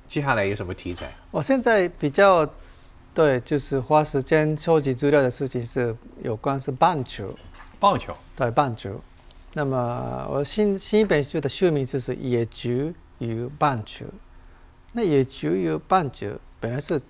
[0.07, 1.11] 接下来有什么题材？
[1.31, 2.47] 我现在比较
[3.15, 7.33] 对，就是花时间收集资料的事情是有关是棒球。
[7.79, 9.01] 棒球对棒球，
[9.53, 14.05] 那么我新新一本书的书名就是《野球与棒球》。
[14.95, 17.01] 那野球与棒球本来是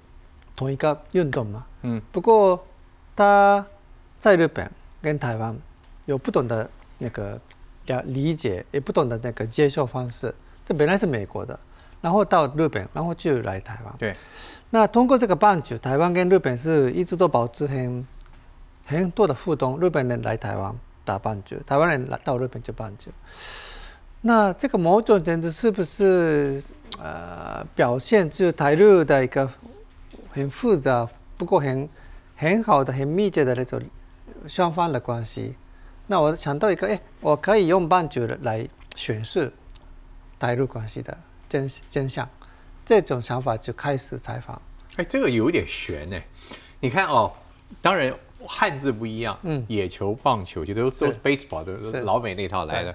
[0.55, 2.67] 同一个运动嘛，嗯，不过
[3.17, 3.65] 它
[4.21, 5.57] 在日本跟台湾
[6.05, 7.41] 有不同的那个
[7.87, 10.35] 了理解，也不同的那个接受方式。
[10.67, 11.59] 这本来是美国的，
[12.05, 13.95] 然后到日本，然后就来台湾。
[13.97, 14.15] 对，
[14.69, 18.07] 那通过这个棒球，台湾跟日本是一直都保持很。
[18.87, 23.11] 很多的互动，日本人来台湾打棒球，台湾人来到日本就棒球。
[24.21, 26.63] 那这个某种程度是不是
[27.01, 29.51] 呃表现就台日的一个
[30.33, 31.89] 很复杂，不过很
[32.37, 33.81] 很好的、很密切的那种
[34.47, 35.55] 双方的关系？
[36.09, 39.51] 那我想到一个，哎，我可以用棒球来诠释
[40.39, 41.17] 台日关系的
[41.49, 42.29] 真真相。
[42.85, 44.61] 这种想法就开始采访。
[44.97, 46.21] 哎，这个有点悬呢。
[46.81, 47.33] 你看哦，
[47.81, 48.15] 当然。
[48.47, 52.95] 汉字不一样，嗯，野球、棒球，其实都都是 baseball，都是老美那套来的。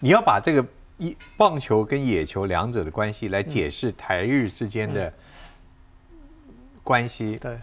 [0.00, 0.62] 你要把这个
[0.98, 5.10] 一棒球跟野球两者的关系来解释台日之间的
[6.84, 7.58] 关系，对，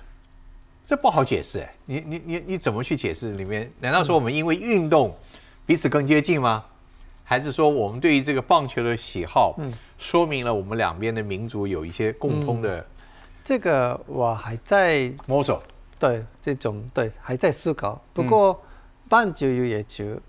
[0.87, 1.75] 这不好解释哎。
[1.85, 3.71] 你你你你怎么去解释里面？
[3.79, 5.15] 难道说我们因为运动
[5.67, 6.65] 彼此更接近吗？
[7.23, 12.85] 还是说我们对于这个棒球的喜好，嗯，说明了我们两边的民族有一些共通的？
[13.43, 15.61] 这个我还在摸索。
[15.99, 18.01] 对，这种对还在思考。
[18.13, 18.61] 不过，
[19.07, 20.19] 棒球与野球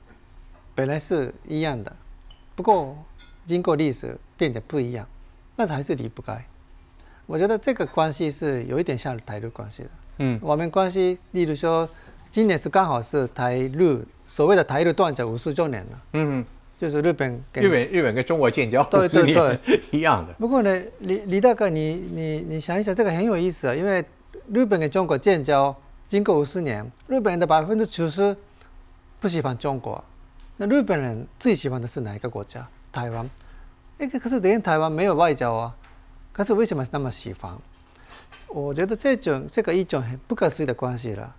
[0.74, 1.94] 本来是一样的，
[2.54, 2.96] 不过
[3.44, 5.04] 经过历史变得不一样，
[5.56, 6.44] 但是还是离不开。
[7.26, 9.90] 我觉得这个关系是有一点像台日关系的。
[10.18, 11.88] 嗯，我们关系，例如说，
[12.30, 16.02] 今年是刚好是台日所谓的台日断交五十周年了。
[16.12, 16.44] 嗯，
[16.80, 20.32] 就是日本跟日本日本跟中国建交对对 对一样的。
[20.34, 24.04] 不过呢，李李大哥，你你你想一想，这个很有意思啊，因为。
[24.52, 25.74] 日本跟中国建交，
[26.06, 28.36] 经过五十年，日本人的百分之九十
[29.18, 30.04] 不喜欢中国。
[30.58, 32.68] 那日本人最喜欢的是哪一个国家？
[32.92, 33.30] 台湾。
[33.96, 35.74] 哎，可是连台湾没有外交啊，
[36.30, 37.56] 可是为什么那么喜欢？
[38.48, 41.34] 我觉得这种这个一种很不可思议的关系了，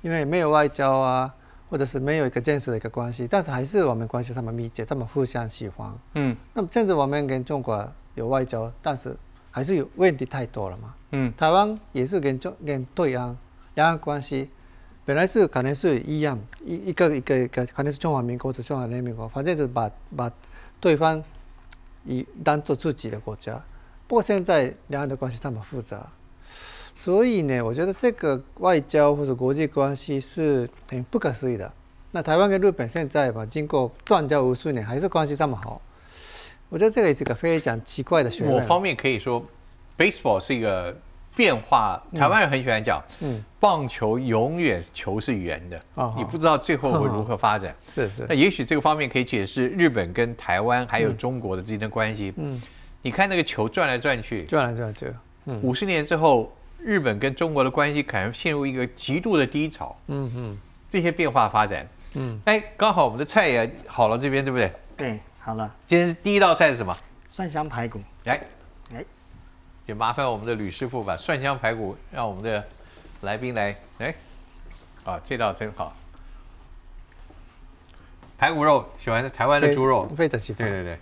[0.00, 1.34] 因为没有外交啊，
[1.68, 5.92] 或者是没有一个正式的一个关系，但是还是我们关系这么密切，这么互相喜欢。
[6.14, 6.36] 嗯。
[6.54, 9.16] 那么甚至我们跟中国有外交，但是。
[9.48, 10.94] 还是有问题太多了嘛。
[11.12, 13.34] 嗯，台湾也是跟中跟对岸
[13.72, 14.50] 两岸关系
[15.06, 20.30] 本来是可能是一样，一一个一个一个可能是中华民国或者中华人民国，反正是把把
[20.78, 21.24] 对方
[22.04, 23.54] 以当做自己的国家。
[24.06, 26.06] 不过现在两岸的关系那么复杂，
[26.98, 31.70] 所以呢，我觉得这个外交或者国际关系是很不可思议的。
[32.10, 35.80] 那台湾跟日本现在吧，经过断交无数年，还是关系这么好。
[36.70, 38.54] 我觉得这个也是个非常奇怪的学问。
[38.54, 39.44] 某方面可以说
[39.98, 40.96] ，baseball 是一个
[41.36, 42.02] 变化。
[42.14, 45.78] 台湾人很喜欢讲，嗯，棒球永远球是圆的，
[46.16, 47.76] 你不知道最后会如何发展。
[47.86, 48.24] 是是。
[48.26, 52.32] 那也许这个方面可以解释日本跟台湾还有中国的之间的关系。
[52.38, 52.60] 嗯，
[53.02, 55.12] 你看那个球转来转去，转来转去。
[55.44, 56.50] 嗯，五十年之后，
[56.86, 59.94] 日本跟中国的关系可能陷入一个极度的低潮。
[60.06, 61.84] 嗯嗯，这些变化发展。
[62.14, 64.72] 嗯，哎，刚好我们的菜也好了，这边对不对？
[64.96, 65.20] 对。
[65.40, 66.96] 好了，今天第一道菜是什么？
[67.28, 68.00] 蒜香排骨。
[68.22, 68.40] 来，
[68.94, 69.04] 哎，
[69.86, 72.64] 也麻烦我们的吕师傅把蒜香排骨让我们的
[73.22, 74.14] 来宾来，哎，
[75.04, 75.92] 啊，这道真好。
[78.38, 80.58] 排骨肉喜欢台湾的猪肉，非常喜欢。
[80.58, 80.98] 对对对，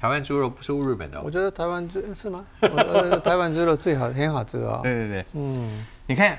[0.00, 1.22] 台湾猪肉不输日本的哦。
[1.24, 2.44] 我觉得台湾猪是吗？
[2.62, 4.80] 我呃台湾猪肉最好，很好吃哦。
[4.84, 6.38] 对对对，嗯，你看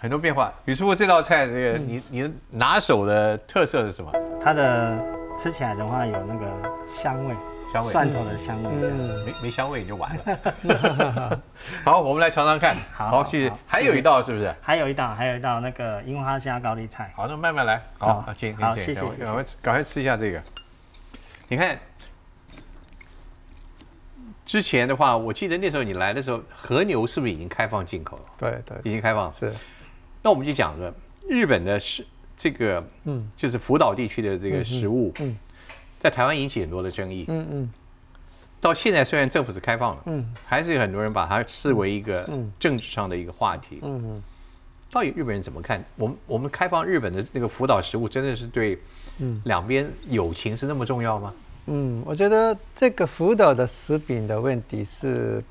[0.00, 0.52] 很多变化。
[0.64, 4.10] 吕师傅这道菜，这个你你拿手的特色是什么？
[4.42, 4.98] 它的
[5.38, 6.46] 吃起来的话有那个
[6.84, 7.34] 香味，
[7.72, 8.68] 香味蒜头的香味。
[8.72, 11.40] 嗯没没香味你就完了。
[11.84, 12.74] 好，我们来尝尝看。
[12.92, 13.56] 好好，谢谢好。
[13.64, 14.52] 还有一道是不是？
[14.60, 17.12] 还有一道，还有一道那个樱花虾高丽菜。
[17.14, 17.80] 好，那慢慢来。
[17.98, 20.42] 好好，请好谢谢赶快赶快吃一下这个。
[21.46, 21.78] 你看，
[24.52, 28.24] 之前的话，我记得那时候你来的时候，和牛是不是已经开放进口了？
[28.36, 29.32] 对对已经开放了。
[29.32, 29.50] 是，
[30.20, 30.94] 那我们就讲了，
[31.26, 32.04] 日本的是
[32.36, 35.34] 这个，嗯就是福岛地区的这个食物，嗯
[35.98, 37.24] 在台湾引起很多的争议。
[37.28, 37.72] 嗯嗯
[38.60, 43.78] 到现在虽然政府是开放了，嗯还是有很多人把它视为一个嗯政治上的一个话题。
[43.80, 44.22] 嗯
[44.90, 45.82] 到底日本人怎么看？
[45.96, 48.78] 我们我们开放日本的那个福岛食物，真的是对
[49.16, 51.32] 嗯两边友情是那么重要吗？
[51.66, 55.42] 嗯，我觉得这个福岛的食品的问题是，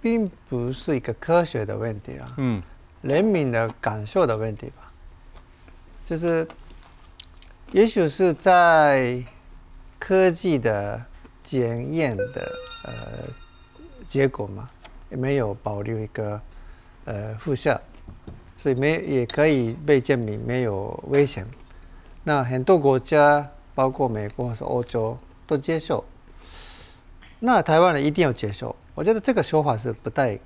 [0.00, 2.62] 并不是一个科学的问题啊，嗯
[3.02, 4.90] 人民的感受的问题吧。
[6.06, 6.46] 就是，
[7.72, 9.22] 也许是在
[9.98, 11.04] 科技的
[11.44, 12.24] 检验的
[12.86, 12.92] 呃
[14.08, 14.70] 结果嘛，
[15.10, 16.40] 也没有保留一个
[17.04, 17.80] 呃辐射，
[18.56, 21.46] 所以没也可以被证明没有危险。
[22.24, 26.04] 那很多国家，包括美国或是欧洲都接受，
[27.38, 28.74] 那台湾人一定要接受。
[28.94, 30.38] 我觉得这个说法是不太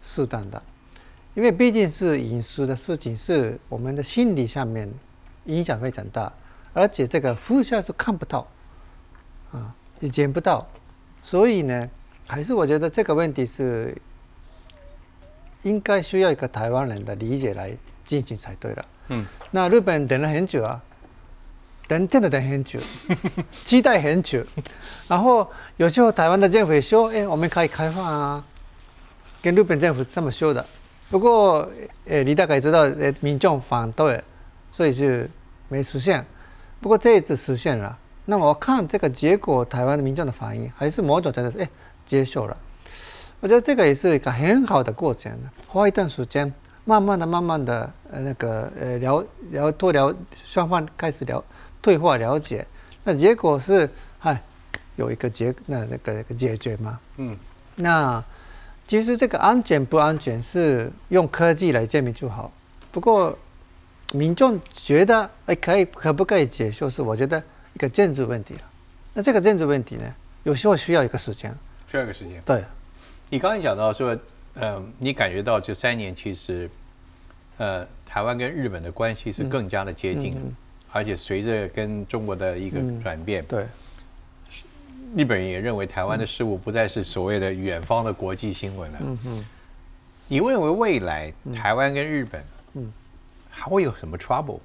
[0.00, 0.62] 适当的。
[1.34, 4.90] 因为毕竟是隐私的事情，是我们的心理上面
[5.44, 6.32] 影响非常大，
[6.72, 8.46] 而且这个辐射是看不到，
[9.52, 10.66] 啊，也见不到，
[11.20, 11.90] 所以呢，
[12.26, 13.94] 还是我觉得这个问题是
[15.62, 18.86] 应该需要一个台湾人的理解来进行才对了。
[19.08, 20.82] 嗯，那日本人等了很久啊，
[21.88, 22.80] 等真的等很久，
[23.64, 24.42] 期待很久，
[25.08, 28.44] 然后有时候台湾的政府也说，哎，我们可以开放啊，
[29.40, 30.64] 跟日本政府这么说的。
[31.08, 31.68] 不过，
[32.06, 34.20] 呃，你大概知道，呃，民众反对，
[34.72, 35.30] 所以是
[35.68, 36.24] 没实现。
[36.80, 37.96] 不过这一次实现了。
[38.24, 41.68] 那么我看这个结果，台湾的民众的反应还是某种程度是哎
[42.04, 42.56] 接受了。
[43.38, 45.32] 我觉得这个也是一个很好的过程，
[45.68, 46.52] 花一段时间，
[46.84, 50.12] 慢慢的、慢慢的，呃，那个呃聊聊多聊，
[50.44, 51.42] 双方开始聊
[51.86, 52.66] 对话了解，
[53.04, 54.42] 那结果是哎
[54.96, 56.98] 有一个结那那个那个解决吗。
[57.18, 57.36] 嗯，
[57.76, 58.24] 那
[58.88, 62.50] 其实这个安全不安全是用科技来证明就好。
[62.90, 63.38] 不过
[64.12, 67.40] 民众觉得哎可以可不可以解受是我觉得
[67.74, 68.62] 一个政治问题了。
[69.14, 71.56] 那这个政治问题呢，有时候需要一个时间。
[71.88, 72.42] 需要一个时间。
[72.44, 72.64] 对，
[73.30, 74.18] 你刚才讲到说，
[74.54, 76.68] 呃，你感觉到这三年其实，
[77.58, 80.56] 呃，台湾跟日本的关系是更加的接近了，嗯嗯
[80.92, 83.66] 而且随着跟中国的一个嗯转变，对，
[85.14, 88.98] 日本人也认为台湾的事物不再是所谓的远方的国际新闻了。
[89.02, 89.44] 嗯嗯。
[90.28, 92.42] 你认为未来台湾跟日本，
[92.74, 92.92] 嗯
[93.48, 94.60] 还会有什么 trouble 吗？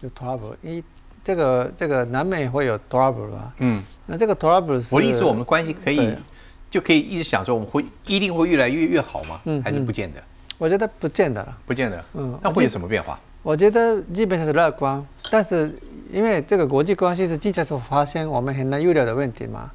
[0.00, 0.84] 有 trouble，因为
[1.24, 3.52] 这个这个难免会有 trouble 吧。
[3.58, 6.14] 嗯，那这个 trouble 是我的意思，我们的关系可以
[6.70, 9.40] 就可以一直想说，我们会一定会越来越越好吗？
[9.46, 10.22] 嗯还是嗯不见得？
[10.58, 11.58] 我觉得不见得了。
[11.66, 12.04] 不见得。
[12.14, 13.18] 嗯那会有什么变化？
[13.42, 15.74] 我觉得基本上是乐观，但是
[16.12, 19.70] 因为这个国际关系是经常所发生我们很难预料的问题嘛，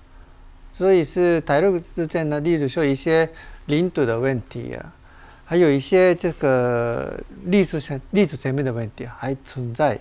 [0.72, 3.30] 所以是台陆之间的，例如说一些
[3.66, 4.94] 领土的问题啊，
[5.44, 10.00] 还有一些这个历史层历史层面的问题还存在。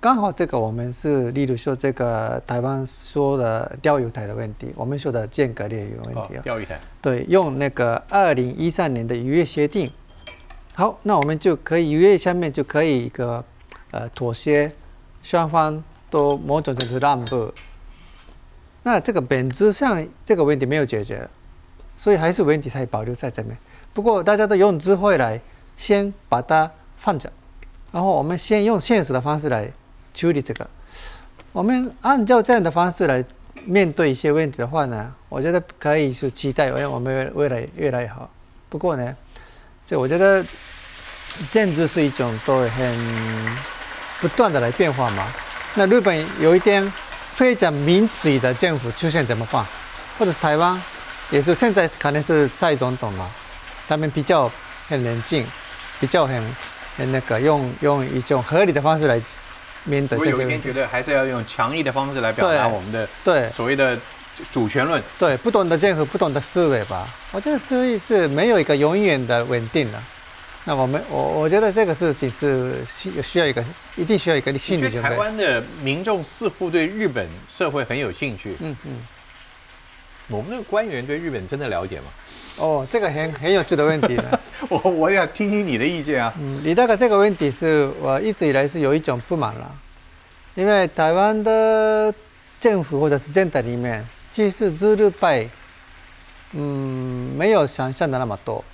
[0.00, 6.78] 刚好这个我们是，例如说这个台湾说的钓鱼台的问题，我们说的间隔裂屿问哦题啊，钓鱼台。
[7.02, 9.90] 对，用那个二零一三年的渔业协定，
[10.78, 13.44] 好，那我们就可以约下面就可以一个
[13.90, 14.70] 呃妥协，
[15.24, 17.52] 双方都某种程度让步。
[18.84, 21.28] 那这个本质上这个问题没有解决，
[21.96, 23.58] 所以还是问题才保留在这边。
[23.92, 25.40] 不过大家都用智慧来
[25.76, 27.28] 先把它放着，
[27.90, 29.68] 然后我们先用现实的方式来
[30.14, 30.64] 处理这个。
[31.50, 33.24] 我们按照这样的方式来
[33.64, 38.30] 面对一些问题的话呢，我觉得可以是期待，哎，我们未来越来越好。
[38.68, 39.16] 不过呢，
[39.88, 40.44] 这我觉得
[41.50, 43.56] 政治是一种都很
[44.20, 45.26] 不断的来变化嘛。
[45.74, 46.92] 那日本有一天
[47.34, 49.64] 非常民主的政府出现怎么办？
[50.18, 50.78] 或者是台湾
[51.30, 53.30] 也是现在可能是蔡总统嘛，
[53.88, 54.50] 他们比较
[54.88, 55.46] 很冷静，
[55.98, 56.54] 比较很
[56.98, 59.18] 很那个用用一种合理的方式来
[59.84, 60.68] 面对我有一天这些问题。
[60.68, 63.96] 觉得还是要用强硬的方式来表达我们的对所谓的
[64.52, 65.02] 主权论。
[65.18, 67.08] 对，不懂得政府，不懂得思维吧。
[67.32, 69.98] 我觉得思维是没有一个永远的稳定的。
[70.64, 73.64] 那我们我我觉得这个事情是需需要一个
[73.96, 74.90] 一定需要一个理准备。
[75.00, 78.54] 台湾的民众似乎对日本社会很有兴趣。
[78.60, 78.96] 嗯嗯。
[80.30, 82.04] 我们的官员对日本真的了解吗？
[82.58, 84.40] 哦，这个很很有趣的问题 呢。
[84.68, 86.34] 我我想听听你的意见啊。
[86.38, 89.74] 嗯，李大哥这个问题是我一直以来是有一种不满了，
[90.54, 92.12] 因为台湾的
[92.60, 94.06] 政府或者是政党里面，
[94.38, 95.48] 其实日日派，
[96.52, 98.64] 嗯，没有想象的那么多。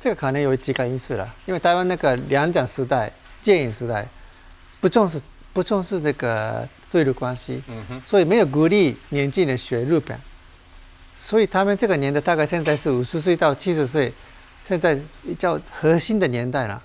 [0.00, 4.04] 这个可能有几个因素了，因为台湾那个两蒋时代、戒严时代，
[4.80, 5.22] 不重视
[5.52, 10.18] 不重视这个对日关系，嗯，所以没有鼓励年轻人学日本，
[11.14, 14.12] 所以他们这个年代大概现在是五十岁到七十岁，
[14.66, 14.98] 现在
[15.38, 16.82] 叫核心的年代了，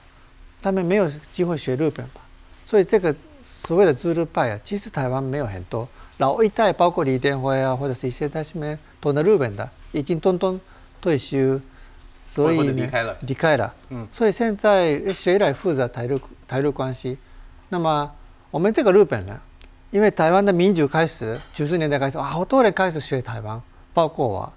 [0.61, 2.21] 他们没有机会学日本吧，
[2.67, 10.59] 所以这个所谓的日日派啊，其实台湾没有很多，老一代包括李登辉啊，或者是一些他们懂得日本的，已经通通
[11.01, 11.59] 退休，
[12.25, 13.17] 所以离开了。
[13.21, 14.07] 离开了，嗯。
[14.11, 17.17] 所以现在谁来负责台陆台陆关系？
[17.69, 18.09] 那么
[18.49, 19.37] 我们这个日本人，
[19.91, 23.61] 因为台湾的民主开始，九十年代开始，啊，好多人开始学台湾，
[23.93, 24.53] 包括我，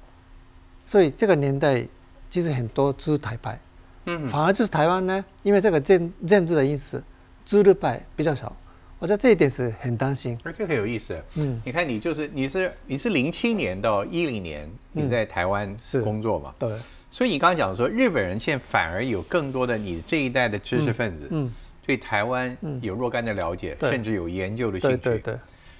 [0.86, 1.84] 所以这个年代
[2.30, 3.58] 其实很多支台派，
[4.04, 4.28] 嗯。
[4.28, 7.00] 反而就是台湾呢，因为这个政政治的因素，
[7.44, 8.54] 支日派比较少，
[8.98, 10.38] 我觉得这一点是很担心。
[10.44, 11.16] 而且很有意思。
[11.36, 16.70] 嗯，你看，你就是你是你是零七年到一零年你在台湾是工作嘛，对，
[17.10, 21.52] 所以你刚刚讲说日本人现在反而有更多的你这一代的知识分子，嗯，
[21.86, 24.96] 对台湾有若干的了解，对甚至有研究的兴趣。
[24.96, 25.38] 对对对，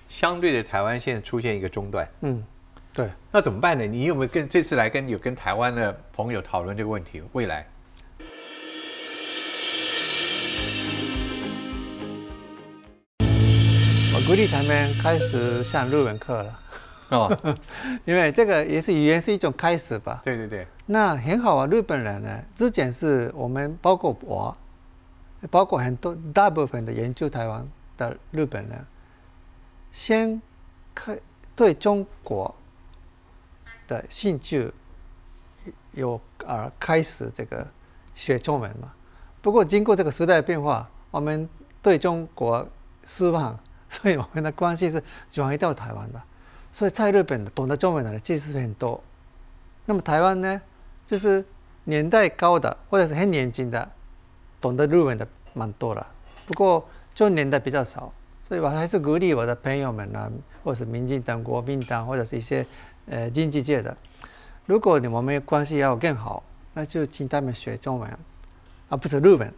[0.08, 2.44] 相对的，台湾现在出现一个中断，嗯，
[2.94, 3.10] 对。
[3.30, 3.84] 那怎么办呢？
[3.84, 7.20] 你有没有跟这次来跟有跟台湾的朋友讨论这个问题？
[7.32, 7.66] 未来
[14.28, 16.58] 鼓励他们开始上日文课了，
[17.08, 17.56] 哦，
[18.04, 20.20] 因为这个也是语言是一种开始吧。
[20.22, 24.54] 对对对，那很好啊，日本人呢，之前是我们包括我，
[25.50, 27.66] 包括很多大部分的研究台湾
[27.96, 28.84] 的日本人，
[29.92, 30.42] 先
[30.94, 31.18] 开
[31.56, 32.54] 对中国
[33.86, 34.70] 的兴趣
[35.92, 37.66] 有而开始这个
[38.14, 38.92] 学中文嘛。
[39.40, 41.48] 不过经过这个时代变化，我们
[41.80, 42.68] 对中国
[43.06, 43.58] 失望，
[43.91, 46.22] 所以我们的关系是转移到台湾的。
[46.72, 49.03] 所以在日本懂得中文的人其实很多。
[49.86, 50.61] 那么台湾呢，
[51.07, 51.45] 就是
[51.84, 53.91] 年代高的或者是很年轻的，
[54.61, 56.07] 懂得日文的蛮多了。
[56.47, 58.12] 不过中年的比较少，
[58.47, 60.30] 所以我还是鼓励我的朋友们呢、
[60.62, 62.64] 或者是民进党、国民党或者是一些
[63.07, 63.97] 呃经济界的，
[64.66, 66.43] 如果你我们关系要更好，
[66.74, 68.18] 那就请他们学中文，
[68.91, 69.53] 而不是日文。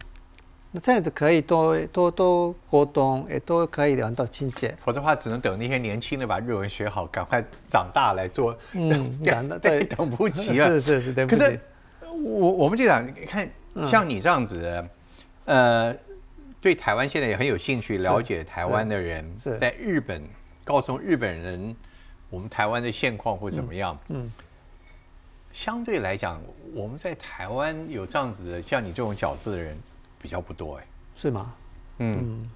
[0.73, 4.75] 那这样子可以多多多活动，也都可以聊到亲切。
[4.83, 8.57] 否则的话只能等那些年轻的把日文学好，赶快长大来做。
[8.73, 8.89] 嗯，
[9.25, 10.67] 长大对，对，等不及了。
[10.67, 11.41] 是是是，对不起。
[11.41, 11.59] 可是
[12.23, 13.49] 我我们就想，看
[13.85, 14.89] 像你这样子的，
[15.45, 15.95] 呃，
[16.61, 20.23] 对台湾现在也很有兴趣，了解台湾的人是，在日本
[20.63, 21.75] 告诉日本人
[22.29, 23.97] 我们台湾的现况或怎么样。
[24.07, 24.31] 嗯，
[25.51, 26.41] 相对来讲，
[26.73, 29.77] 我们在台湾有这样子的像你这种角色的人
[30.21, 30.85] 比较不多哎。
[31.15, 31.53] 是吗？
[31.99, 32.49] 嗯，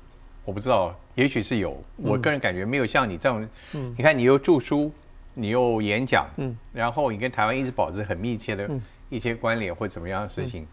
[0.43, 1.81] 我不知道，也许是有。
[1.97, 3.93] 我个人感觉没有像你这样，嗯。
[3.97, 4.91] 你看你又著书，
[5.33, 6.57] 你又演讲，嗯。
[6.73, 8.81] 然后你跟台湾一直保持很密切的嗯。
[9.09, 10.65] 一些关联或怎么样的事情。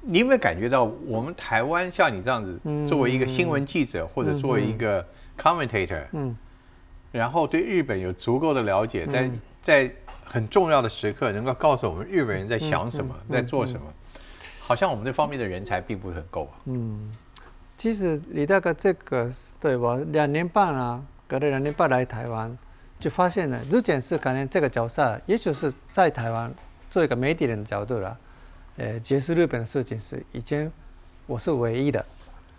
[0.00, 2.86] 你有没有感觉到，我们台湾像你这样子，嗯。
[2.86, 5.04] 作为一个新闻记者或者作为一个
[5.36, 6.36] commentator，嗯。
[7.10, 9.30] 然后对日本有足够的了解，在
[9.62, 9.90] 在
[10.24, 13.80] 很重要的时刻能够告诉我们日本人在想什么，在做什么，
[14.66, 16.58] 好像我们这方面的人才并不是很够啊。
[16.64, 17.12] 嗯，
[17.76, 22.58] 其实李大哥这个对我两年半啊，隔了两年半来台湾，
[22.98, 26.52] 就发现呢，日检是可能这个角色，也许是在台湾
[26.90, 28.18] 做一个媒体人的角度了，
[28.76, 30.70] 呃，结束日本的事情是以前
[31.28, 32.04] 我是唯一的，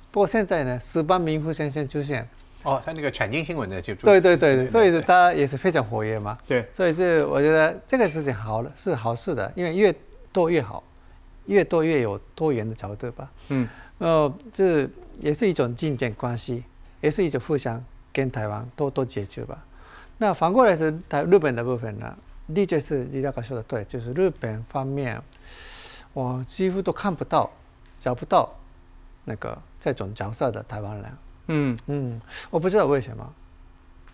[0.09, 2.25] 不过现在呢，石斑明夫先生出现，
[2.63, 6.37] 哦，他那个产经新闻的就对对对对，所以是他也是非常活跃嘛。
[6.47, 9.93] 对，所以是我觉得这个事情好了，是好事的，因为越
[10.31, 10.81] 多越好，
[11.47, 13.31] 越多越有多元的角度吧。
[13.49, 13.67] 嗯，
[13.97, 14.87] 呃，这
[15.19, 16.63] 也是一种竞争关系，
[17.01, 17.83] 也是一种互相
[18.13, 19.65] 跟台湾多多解决吧。
[20.19, 22.17] 那反过来是台日本的部分呢，
[22.53, 25.21] 的确是李大哥说的对，就是日本方面，
[26.13, 27.49] 我几乎都看不到、
[27.99, 28.55] 找不到
[29.25, 31.05] 那个这种角色的台湾人。
[31.47, 33.33] 嗯，嗯，我不知道为什么。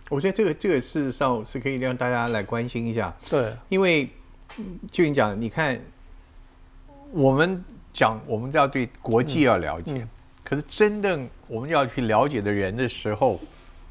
[0.10, 4.08] 我觉得这个这个事实上是可以让大家来关心一下，对，因为
[4.58, 5.80] 嗯就你讲，你看
[7.14, 10.10] 我们讲我们要对国际要了解，嗯
[10.44, 13.40] 可是真正我们要去了解的人的时候，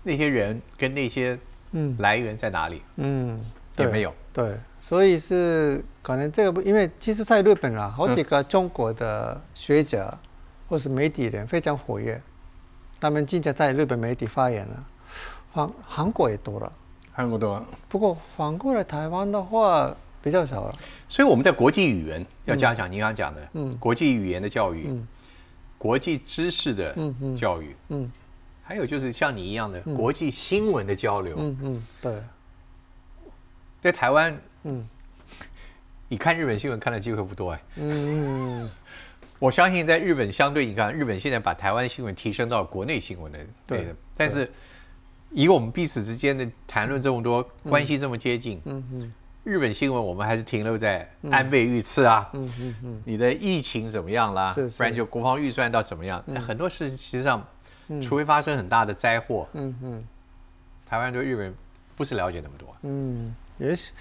[0.02, 1.38] 那些人跟那些
[1.70, 2.82] 嗯来源在哪里？
[2.96, 3.38] 嗯，
[3.76, 4.12] 对也没有。
[4.32, 10.18] 对，所以是可能这个不，因为其实在日本啊，好几个中国的学者
[10.68, 12.20] 或是媒体人非常活跃，
[13.00, 14.84] 他们经常在日本媒体发言了。
[15.52, 16.72] 韩韩国也多了，
[17.12, 20.74] 韩国多，不过反过来台湾的话比较少了。
[21.08, 25.06] 所以我们在国际语言要加强您刚刚讲的，嗯国际语言的教育，嗯。
[25.76, 26.94] 国际知识的
[27.36, 28.10] 教育，嗯。
[28.62, 31.34] 还有就是像你一样的国际新闻的交流。
[31.36, 32.22] 嗯嗯，对，
[33.80, 34.88] 在台湾，嗯。
[36.08, 37.62] 你看日本新闻看的机会不多哎。
[37.76, 38.70] 嗯嗯
[39.40, 44.48] 我相信在日本，相对你看，日本现在把台湾新闻提升到国内新闻的对对的，但是
[45.30, 49.12] 以我们彼此之间的谈论这么多，关系这么接近，嗯嗯
[49.44, 54.52] 日本新闻我们还是停留在安倍遇刺啊，嗯嗯嗯，你的疫情怎么样啦？
[54.54, 56.22] 是是不然就国防预算到怎么样？
[56.26, 57.44] 那很多事实际上，
[58.00, 60.04] 除非发生很大的灾祸，嗯嗯
[60.86, 61.52] 台湾对日本
[61.96, 62.68] 不是了解那么多。
[62.82, 63.92] 嗯，也许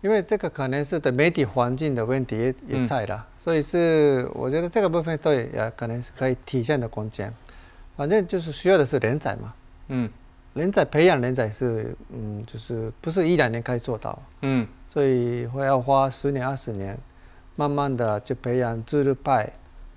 [0.00, 7.32] 因为这个可能是对媒体环境的问题也也在了，所以是我觉得这个部分对也可能是可以体现的空间。
[7.96, 9.54] 反正就是需要的是人才嘛，
[9.88, 10.10] 嗯
[10.54, 16.98] 人才培养人才是嗯，就是不是一两年可以做到，嗯所以会要花十年二十年，
[17.56, 19.48] 慢慢的去培养自律派，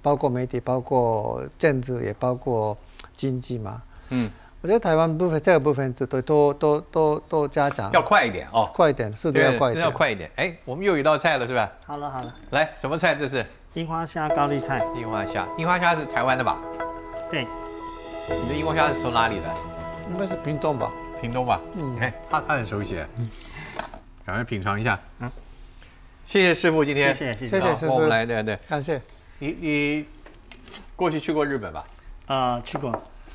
[0.01, 2.77] 包括媒体，包括政治，也包括
[3.13, 3.81] 经济嘛。
[4.09, 4.29] 嗯，
[4.61, 10.29] 我觉得台湾部分这个部分是都都都都都加强，要快一点哦，快一点，速度要快一点，要快一点。
[10.35, 11.71] 哎，我们又有一道菜了是吧？
[11.87, 13.45] 好了好了，来，什么菜这是？
[13.73, 16.59] 樱花虾高丽菜，樱花虾，樱花虾是台湾的吧？
[17.29, 17.47] 对，
[18.27, 19.43] 你的樱花虾是从哪里的？
[20.11, 20.91] 应该是屏东吧？
[21.21, 21.61] 屏东吧？
[21.75, 23.01] 嗯你看他他很熟悉，
[24.25, 24.99] 赶快品尝一下。
[25.19, 25.29] 嗯，
[26.25, 29.01] 谢谢师傅今天，谢谢谢谢谢师傅好我们来对对，感谢。
[29.39, 30.05] 你你
[30.95, 31.83] 过去去过日本吧？
[32.27, 32.91] 呃，去过，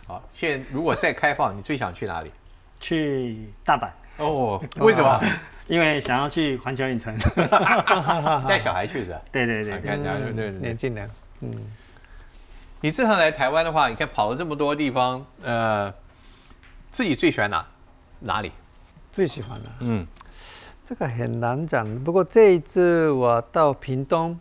[0.07, 2.31] 好，现在如果再开放，你最想去哪里？
[2.79, 5.21] 去大阪，哦，为什么？
[5.67, 7.17] 因为想要去环球影城。
[8.47, 9.21] 带小孩去是吧。
[9.33, 10.79] 对对对，看，对对对年。
[10.79, 11.11] 轻人，
[11.41, 11.73] 嗯，
[12.81, 15.93] 你这趟来台湾的话，你看跑了这么多地方，呃，
[16.91, 17.67] 自己最喜欢哪
[18.21, 18.53] 哪里？
[19.11, 20.07] 最喜欢的嗯
[20.87, 21.85] 这个很难讲。
[22.05, 24.39] 不过这一次我到屏东，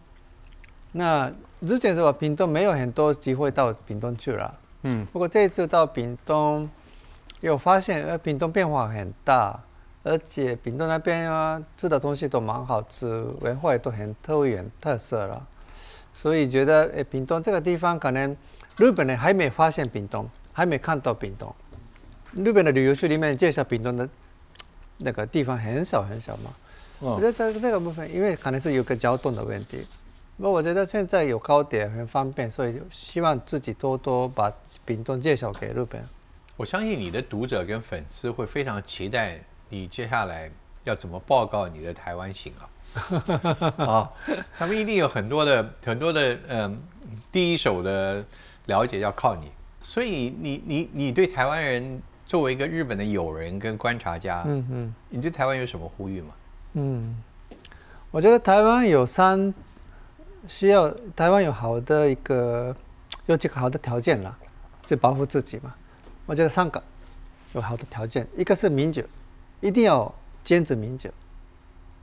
[0.91, 1.31] 那
[1.61, 4.55] 之前是我屏东没有很多机会到屏东去了。
[4.83, 6.69] 嗯不过这一次到屏东，
[7.41, 9.59] 有发现呃屏东变化很大，
[10.03, 15.43] 而且屏东那边啊吃的东西都蛮好吃，文化也都很特有特色了。
[16.13, 18.37] 所以觉得诶屏东这个地方可能
[18.77, 21.53] 日本人还没发现屏东，还没看到屏东。
[22.33, 24.07] 日本的旅游书里面介绍屏东的
[24.97, 26.53] 那个地方很小很小嘛。
[26.99, 29.85] 我觉得这这个部分，因为可能是有个交通的问题。
[30.37, 34.51] 那我觉得现在有高铁很方便，所以希望自己多多把
[34.85, 36.01] 屏东介绍给日本。
[36.57, 39.39] 我相信你的读者跟粉丝会非常期待
[39.69, 40.49] 你接下来
[40.85, 42.63] 要怎么报告你的台湾行啊！
[43.77, 44.11] 啊，
[44.57, 46.81] 他们一定有很多的很多的嗯
[47.31, 48.23] 第一手的
[48.67, 56.33] 了解要靠你，所以你你你对台湾人作为一个日本的友人跟观察家，嗯嗯你对台湾有什么呼吁吗？
[56.73, 57.15] 嗯，
[58.11, 59.53] 我觉得台湾有三
[60.47, 62.75] 需要，台湾有好的一个
[63.27, 64.35] 有几个好的条件啦，
[64.85, 65.73] 就保护自己嘛。
[66.25, 66.81] 我觉得三个
[67.53, 69.03] 有好的条件，一个是民主，
[69.61, 70.13] 一定要
[70.43, 71.09] 坚持民主，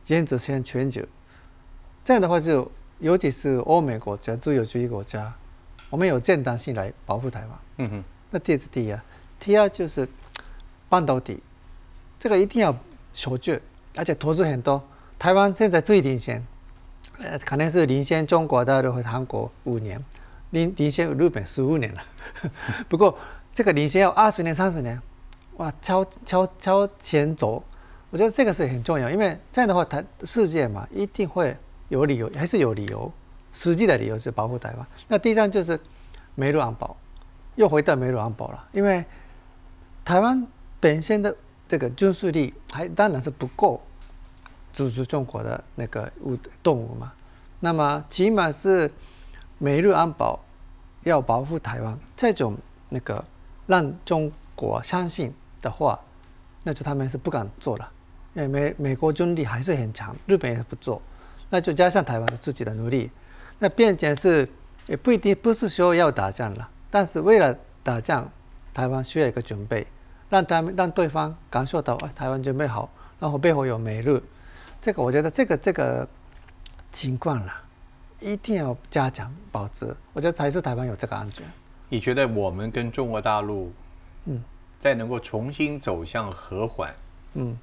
[0.04, 1.02] 坚持先全球。
[2.04, 2.70] 这样的话就，
[3.00, 5.32] 尤其是欧美国家、自由主义国家，
[5.90, 7.50] 我们有正当性来保护台湾。
[7.78, 9.04] 嗯哼，那这是第一啊，
[9.44, 10.08] 第二就是
[10.88, 11.42] 半导体，
[12.16, 12.72] 这个一定要
[13.12, 13.58] 守住，
[13.96, 14.80] 而且投资很多。
[15.18, 16.40] 台湾现在最领先，
[17.18, 20.00] 呃，可能是领先中国大陆和韩国五年，
[20.50, 22.00] 领领先日本十五年了。
[22.88, 23.18] 不过
[23.52, 25.02] 这个领先要二十年、三十年，
[25.56, 27.60] 哇，超超超前走。
[28.10, 31.56] 我觉得这个是很重要，因为这样的话，台世界嘛，一定会
[31.88, 33.12] 有理由，还是有理由，
[33.52, 34.86] 实际的理由是保护台湾。
[35.08, 35.76] 那第三就是
[36.36, 36.96] 美陆安保。
[37.54, 39.04] 又回到美鲁安保了，因为
[40.04, 40.46] 台湾
[40.80, 41.34] 本身的
[41.68, 43.80] 这个军事力还当然是不够
[44.72, 47.12] 阻止中国的那个物动物嘛。
[47.60, 48.90] 那么起码是
[49.58, 50.40] 美日安保
[51.04, 52.56] 要保护台湾，这种
[52.88, 53.24] 那个
[53.66, 55.98] 让中国相信的话，
[56.64, 57.88] 那就他们是不敢做了，
[58.34, 61.00] 因为美美国军力还是很强，日本也不做，
[61.48, 63.10] 那就加上台湾自己的努力，
[63.60, 64.48] 那变成是
[64.88, 66.68] 也不一定不是说要打仗了。
[66.90, 68.28] 但是为了打仗，
[68.74, 69.86] 台湾需要一个准备，
[70.28, 74.22] 让他们让对方感受到，哎，台湾准备好，然后背后有美日，
[74.80, 76.08] 这个我觉得这个这个
[76.92, 77.62] 情况啦，
[78.20, 81.44] 一定要加强保持，我觉得才是台湾有这个安全。
[81.88, 83.70] 你觉得我们跟中国大陆，
[84.24, 84.42] 嗯，
[84.78, 86.94] 再能够重新走向和缓，
[87.34, 87.56] 嗯，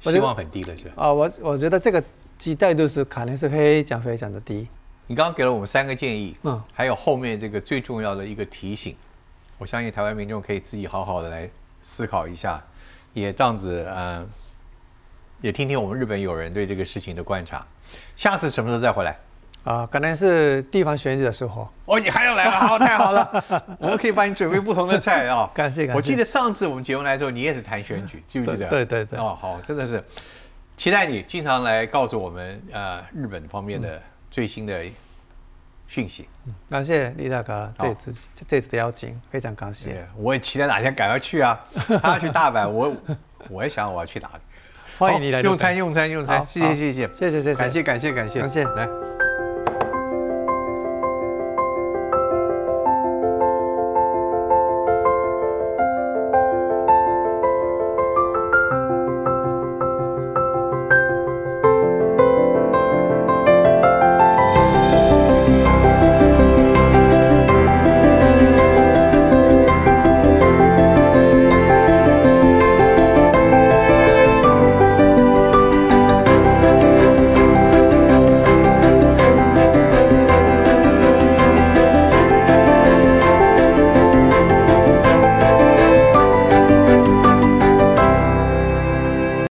[0.00, 0.92] 希望很低的是吧？
[0.96, 2.02] 啊、我我觉得这个
[2.38, 4.66] 期待度是可能是非常非常的低。
[5.06, 8.94] 你刚刚给了我们三个建议，嗯，还有后面这个最重要的一个提醒，
[9.58, 11.48] 我相信台湾民众可以自己好好的来
[11.82, 12.62] 思考一下，
[13.12, 14.28] 也这样子，嗯、
[15.40, 17.66] 也听听我们日本友人对这个事情的观察。
[18.16, 19.16] 下次什么时候再回来？
[19.64, 21.68] 啊、可能是地方选举的时候。
[21.84, 28.68] 哦，你还要来了，好，太好了，我们可以帮你准备不同的菜啊、 感谢感谢我记得上次我们节目来的时候，你也是谈选举，记不记得？
[28.68, 30.02] 对对对哦，好，真的是
[30.76, 34.00] 期待你经常来告诉我们呃日本方面的
[34.30, 34.84] 最新的
[35.88, 36.28] 讯息。
[36.70, 40.06] 感谢李大哥这次这次的邀请，非常感谢。
[40.16, 41.58] 我也期待哪天赶快去啊，
[42.00, 42.94] 他要去大阪，我
[43.50, 44.40] 我也想我要去哪里。
[44.98, 49.27] 欢迎你来用餐用餐用餐，谢谢谢谢谢谢谢谢，感谢感谢感谢感谢来。